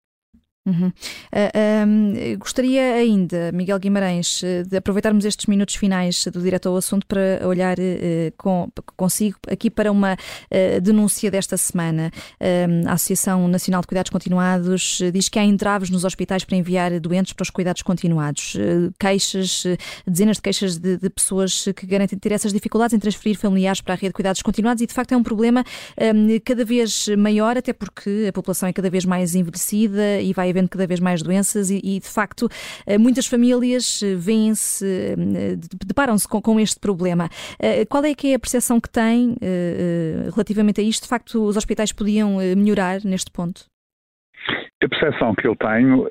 Uhum. 0.64 0.90
Uh, 0.90 0.94
ah, 1.34 1.86
um, 1.88 2.38
gostaria 2.38 2.94
ainda, 2.94 3.52
Miguel 3.52 3.80
Guimarães, 3.80 4.44
eh, 4.44 4.62
de 4.62 4.78
aproveitarmos 4.78 5.26
estes 5.26 5.48
minutos 5.48 5.74
finais 5.74 6.24
do 6.28 6.40
direto 6.40 6.70
ao 6.70 6.78
assunto 6.78 7.08
para 7.08 7.48
olhar 7.48 7.80
uh, 7.80 8.32
com, 8.38 8.70
consigo 8.96 9.40
aqui 9.50 9.72
para 9.72 9.92
uma 9.92 10.14
uh, 10.14 10.82
denúncia 10.82 11.32
desta 11.32 11.58
semana. 11.58 12.12
a 12.88 12.94
Associação 12.94 13.48
Nacional 13.48 13.82
de 13.82 13.88
Cuidados 13.88 14.12
Continuados 14.12 15.00
diz 15.12 15.30
que 15.30 15.40
há 15.40 15.44
entraves 15.44 15.90
nos 15.90 16.04
hospitais 16.06 16.44
para 16.44 16.56
enviar 16.56 17.00
doentes 17.00 17.34
para 17.34 17.44
os 17.44 17.50
cuidados 17.50 17.82
continuados. 17.82 18.56
queixas, 19.00 19.64
dezenas 20.06 20.38
de 20.38 20.42
queixas 20.44 20.78
de, 20.78 20.98
de, 20.98 21.10
pessoas 21.10 21.66
que 21.76 21.88
garantem 21.88 22.20
ter 22.20 22.32
essas 22.34 22.54
dificuldades 22.54 22.94
em 22.94 23.00
transferir 23.00 23.38
familiares 23.38 23.82
para 23.82 23.94
a 23.94 23.98
rede 23.98 24.10
de 24.10 24.14
cuidados 24.14 24.42
continuados 24.42 24.82
e, 24.84 24.88
de 24.88 24.94
facto, 24.94 25.14
é 25.14 25.18
um 25.18 25.24
problema 25.24 25.64
cada 26.46 26.64
vez 26.64 27.08
maior, 27.18 27.58
até 27.58 27.74
porque 27.74 28.28
a 28.30 28.34
população 28.34 28.70
é 28.70 28.74
cada 28.74 28.90
vez 28.90 29.06
mais 29.06 29.34
envelhecida 29.34 30.22
e 30.22 30.34
vai 30.34 30.51
havendo 30.52 30.70
cada 30.70 30.86
vez 30.88 31.00
mais 31.00 31.22
doenças 31.22 31.70
e, 31.70 31.80
e 31.84 32.00
de 32.00 32.10
facto, 32.10 32.48
eh, 32.86 32.98
muitas 32.98 33.26
famílias 33.26 34.02
eh, 34.04 34.16
vêm-se, 34.16 34.86
eh, 34.86 35.56
deparam-se 35.86 36.28
com, 36.28 36.42
com, 36.42 36.60
este 36.60 36.80
problema. 36.80 37.28
Qual 37.90 38.04
é 38.04 38.14
que 38.14 38.34
é 38.34 38.36
a 38.36 38.40
percepção 38.40 38.80
que 38.80 38.90
tem 38.90 39.36
relativamente 40.34 40.80
a 40.82 40.84
isto? 40.84 41.04
De 41.04 41.10
facto, 41.10 41.44
os 41.44 41.58
hospitais 41.58 41.92
podiam 41.92 42.38
melhorar 42.56 43.00
neste 43.04 43.32
ponto? 43.32 43.66
A 44.84 44.88
percepção 44.88 45.34
que 45.34 45.48
eu 45.48 45.56
tenho, 45.56 46.10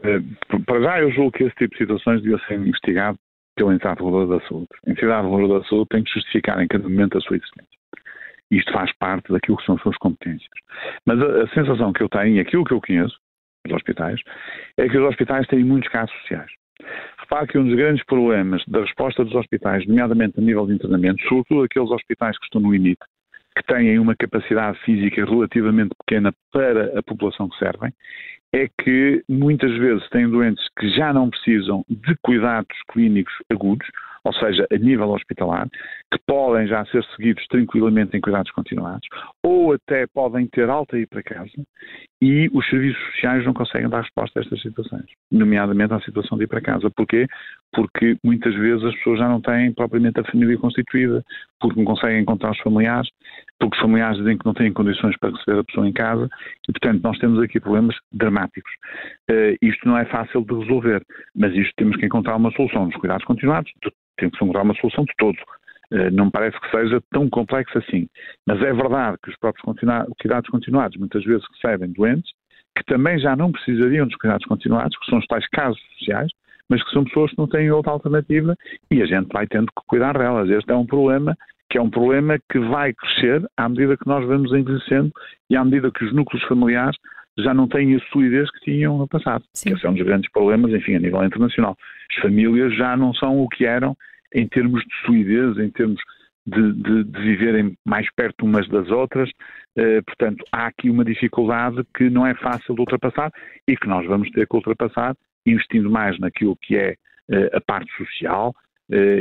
para 0.67 0.81
já 0.81 1.01
eu 1.01 1.13
julgo 1.13 1.33
que 1.33 1.45
esse 1.45 1.55
tipo 1.57 1.73
de 1.73 1.79
situações 1.79 2.23
devia 2.23 2.39
ser 2.47 2.55
investigado 2.55 3.17
pela 3.57 3.75
entidade 3.75 4.03
reguladora 4.03 4.39
da 4.39 4.49
saúde. 4.49 4.69
A 4.87 4.91
entidade 4.91 5.29
reguladora 5.29 5.61
da 5.61 5.69
saúde 5.69 5.89
tem 5.91 6.03
que 6.03 6.13
justificar 6.13 6.63
em 6.63 6.69
cada 6.69 6.85
momento 6.85 7.19
a 7.19 7.21
sua 7.21 7.37
existência. 7.37 7.79
Isto 8.51 8.73
faz 8.73 8.91
parte 8.99 9.33
daquilo 9.33 9.57
que 9.59 9.67
são 9.67 9.77
as 9.77 9.83
suas 9.83 9.97
competências. 9.99 10.51
Mas 11.07 11.21
a, 11.21 11.43
a 11.43 11.49
sensação 11.49 11.93
que 11.93 12.03
eu 12.03 12.09
tenho, 12.09 12.37
e 12.37 12.41
aquilo 12.41 12.65
que 12.65 12.73
eu 12.73 12.81
conheço, 12.81 13.17
dos 13.67 13.77
hospitais, 13.77 14.21
é 14.77 14.89
que 14.89 14.97
os 14.97 15.09
hospitais 15.09 15.47
têm 15.47 15.65
muitos 15.65 15.91
casos 15.91 16.15
sociais. 16.21 16.51
Repare 17.19 17.47
que 17.47 17.59
um 17.59 17.65
dos 17.65 17.77
grandes 17.77 18.05
problemas 18.05 18.63
da 18.67 18.81
resposta 18.81 19.25
dos 19.25 19.35
hospitais, 19.35 19.87
nomeadamente 19.87 20.39
a 20.39 20.43
nível 20.43 20.67
de 20.67 20.75
internamento, 20.75 21.23
sobretudo 21.29 21.65
aqueles 21.65 21.91
hospitais 21.91 22.39
que 22.39 22.45
estão 22.45 22.61
no 22.61 22.73
limite, 22.73 23.01
que 23.57 23.63
têm 23.65 23.99
uma 23.99 24.17
capacidade 24.17 24.79
física 24.81 25.25
relativamente 25.25 25.95
pequena 26.07 26.33
para 26.53 26.99
a 26.99 27.03
população 27.03 27.49
que 27.49 27.59
servem, 27.59 27.93
é 28.53 28.69
que 28.83 29.23
muitas 29.29 29.71
vezes 29.79 30.09
têm 30.09 30.29
doentes 30.29 30.67
que 30.79 30.89
já 30.91 31.13
não 31.13 31.31
precisam 31.31 31.85
de 31.89 32.17
cuidados 32.23 32.77
clínicos 32.91 33.33
agudos, 33.51 33.87
ou 34.25 34.33
seja, 34.35 34.67
a 34.71 34.77
nível 34.77 35.11
hospitalar, 35.11 35.69
que 36.13 36.19
podem 36.27 36.67
já 36.67 36.85
ser 36.87 37.05
seguidos 37.17 37.47
tranquilamente 37.47 38.17
em 38.17 38.21
cuidados 38.21 38.51
continuados, 38.53 39.09
ou 39.45 39.73
até 39.73 40.07
podem 40.07 40.47
ter 40.47 40.69
alta 40.69 40.99
e 40.99 41.03
ir 41.03 41.07
para 41.07 41.23
casa, 41.23 41.53
e 42.23 42.51
os 42.53 42.69
serviços 42.69 43.03
sociais 43.13 43.45
não 43.45 43.55
conseguem 43.55 43.89
dar 43.89 44.03
resposta 44.03 44.39
a 44.39 44.43
estas 44.43 44.61
situações, 44.61 45.07
nomeadamente 45.31 45.95
à 45.95 46.01
situação 46.01 46.37
de 46.37 46.45
ir 46.45 46.49
para 46.49 46.61
casa. 46.61 46.91
Porquê? 46.91 47.27
Porque 47.73 48.17
muitas 48.25 48.55
vezes 48.55 48.85
as 48.85 48.95
pessoas 48.97 49.19
já 49.19 49.29
não 49.29 49.41
têm 49.41 49.73
propriamente 49.73 50.19
a 50.21 50.25
família 50.25 50.59
constituída, 50.59 51.25
porque 51.61 51.79
não 51.79 51.85
conseguem 51.85 52.21
encontrar 52.21 52.51
os 52.51 52.59
familiares, 52.61 53.09
porque 53.59 53.77
os 53.77 53.83
familiares 53.83 54.19
dizem 54.19 54.37
que 54.37 54.47
não 54.47 54.55
têm 54.55 54.73
condições 54.73 55.17
para 55.19 55.31
receber 55.31 55.61
a 55.61 55.65
pessoa 55.65 55.89
em 55.89 55.93
casa, 55.93 56.29
e 56.69 56.73
portanto 56.73 57.03
nós 57.03 57.19
temos 57.19 57.41
aqui 57.41 57.61
problemas 57.61 57.97
dramáticos. 58.13 58.73
Uh, 59.31 59.57
isto 59.63 59.87
não 59.87 59.97
é 59.97 60.05
fácil 60.07 60.45
de 60.45 60.55
resolver, 60.55 61.03
mas 61.35 61.55
isto 61.55 61.73
temos 61.77 61.97
que 61.97 62.07
encontrar 62.07 62.37
uma 62.37 62.51
solução 62.53 62.87
nos 62.87 62.97
cuidados 62.97 63.25
continuados, 63.25 63.71
temos 64.17 64.37
que 64.37 64.45
encontrar 64.45 64.63
uma 64.63 64.75
solução 64.75 65.05
de 65.05 65.13
todo. 65.17 65.39
Uh, 65.93 66.11
não 66.13 66.31
parece 66.31 66.59
que 66.61 66.71
seja 66.71 67.01
tão 67.11 67.29
complexo 67.29 67.79
assim. 67.79 68.09
Mas 68.47 68.61
é 68.63 68.73
verdade 68.73 69.17
que 69.23 69.31
os 69.31 69.37
próprios 69.39 69.65
cuidados 70.21 70.51
continuados 70.51 70.97
muitas 70.99 71.25
vezes 71.25 71.45
recebem 71.55 71.93
doentes 71.93 72.31
que 72.77 72.85
também 72.85 73.19
já 73.19 73.37
não 73.37 73.53
precisariam 73.53 74.07
dos 74.07 74.17
cuidados 74.17 74.47
continuados, 74.47 74.97
que 74.99 75.07
são 75.07 75.19
os 75.19 75.27
tais 75.27 75.47
casos 75.49 75.81
sociais, 75.99 76.31
mas 76.71 76.83
que 76.85 76.91
são 76.93 77.05
pessoas 77.05 77.33
que 77.33 77.39
não 77.39 77.49
têm 77.49 77.71
outra 77.71 77.93
alternativa 77.93 78.57
e 78.91 79.03
a 79.03 79.07
gente 79.07 79.29
vai 79.33 79.47
tendo 79.47 79.67
que 79.67 79.87
cuidar 79.87 80.17
delas. 80.17 80.49
Este 80.49 80.71
é 80.71 80.75
um 80.75 80.87
problema 80.87 81.37
que 81.69 81.79
é 81.79 81.83
um 81.83 81.91
problema 81.91 82.39
que 82.51 82.59
vai 82.59 82.93
crescer 82.93 83.45
à 83.57 83.69
medida 83.69 83.97
que 83.97 84.07
nós 84.07 84.27
vamos 84.27 84.53
envelhecendo 84.53 85.13
e 85.49 85.57
à 85.57 85.65
medida 85.65 85.91
que 85.91 86.05
os 86.05 86.13
núcleos 86.13 86.43
familiares 86.45 86.97
já 87.39 87.55
não 87.55 87.69
têm 87.69 87.95
a 87.95 88.01
solidez 88.13 88.51
que 88.51 88.73
tinham 88.73 88.99
no 88.99 89.07
passado. 89.07 89.45
Sim. 89.55 89.73
Esse 89.75 89.87
é 89.87 89.91
um 89.91 89.95
dos 89.95 90.05
grandes 90.05 90.31
problemas, 90.33 90.73
enfim, 90.73 90.97
a 90.97 90.99
nível 90.99 91.25
internacional. 91.25 91.77
As 92.11 92.23
famílias 92.23 92.75
já 92.77 92.97
não 92.97 93.15
são 93.15 93.41
o 93.41 93.49
que 93.49 93.65
eram 93.65 93.97
em 94.35 94.47
termos 94.49 94.83
de 94.83 95.07
solidez, 95.07 95.59
em 95.59 95.71
termos 95.71 96.01
de, 96.47 96.73
de, 96.73 97.05
de 97.05 97.21
viverem 97.21 97.77
mais 97.87 98.07
perto 98.15 98.45
umas 98.45 98.69
das 98.69 98.91
outras. 98.91 99.31
Eh, 99.77 100.03
portanto, 100.03 100.45
há 100.53 100.67
aqui 100.67 100.91
uma 100.91 101.05
dificuldade 101.05 101.85
que 101.97 102.11
não 102.11 102.27
é 102.27 102.35
fácil 102.35 102.75
de 102.75 102.81
ultrapassar 102.81 103.31
e 103.67 103.77
que 103.77 103.87
nós 103.87 104.07
vamos 104.07 104.29
ter 104.31 104.47
que 104.47 104.57
ultrapassar 104.57 105.15
investindo 105.47 105.91
mais 105.91 106.19
naquilo 106.19 106.57
que 106.57 106.77
é 106.77 106.95
eh, 107.31 107.51
a 107.53 107.61
parte 107.61 107.91
social, 107.97 108.55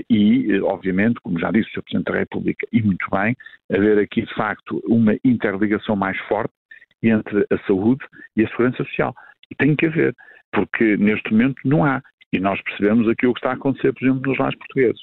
e, 0.09 0.59
obviamente, 0.61 1.19
como 1.21 1.39
já 1.39 1.51
disse 1.51 1.69
o 1.69 1.73
Sr. 1.73 1.83
Presidente 1.83 2.11
da 2.11 2.17
República, 2.17 2.67
e 2.73 2.81
muito 2.81 3.05
bem, 3.11 3.37
haver 3.71 3.99
aqui, 3.99 4.23
de 4.23 4.33
facto, 4.33 4.81
uma 4.83 5.15
interligação 5.23 5.95
mais 5.95 6.17
forte 6.21 6.51
entre 7.03 7.45
a 7.51 7.57
saúde 7.67 8.03
e 8.35 8.43
a 8.43 8.49
segurança 8.49 8.83
social. 8.83 9.13
E 9.51 9.55
tem 9.55 9.75
que 9.75 9.85
haver, 9.85 10.15
porque 10.51 10.97
neste 10.97 11.31
momento 11.31 11.61
não 11.65 11.85
há. 11.85 12.01
E 12.31 12.39
nós 12.39 12.61
percebemos 12.63 13.07
aquilo 13.07 13.33
que 13.33 13.39
está 13.39 13.51
a 13.51 13.53
acontecer, 13.53 13.93
por 13.93 14.03
exemplo, 14.03 14.29
nos 14.29 14.39
lares 14.39 14.57
portugueses. 14.57 15.01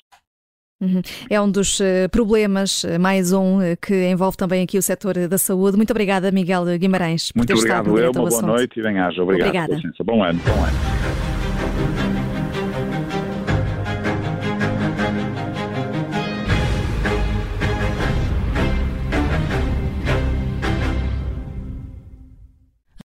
Uhum. 0.81 1.00
É 1.31 1.40
um 1.40 1.50
dos 1.50 1.81
eh, 1.81 2.07
problemas, 2.09 2.85
eh, 2.85 2.98
mais 2.98 3.33
um, 3.33 3.62
eh, 3.62 3.76
que 3.76 4.09
envolve 4.09 4.37
também 4.37 4.62
aqui 4.62 4.76
o 4.76 4.83
setor 4.83 5.26
da 5.26 5.38
saúde. 5.38 5.76
Muito 5.76 5.90
obrigada, 5.90 6.31
Miguel 6.31 6.66
Guimarães. 6.79 7.33
Muito 7.35 7.52
obrigado, 7.55 7.98
eu. 7.98 8.11
Uma 8.11 8.29
boa 8.29 8.42
noite 8.42 8.79
e 8.79 8.83
bem-aja. 8.83 9.22
Obrigado. 9.22 9.72
Obrigada. 9.72 10.05
Bom 10.05 10.22
ano. 10.22 10.38
Bom 10.44 10.64
ano. 10.64 10.95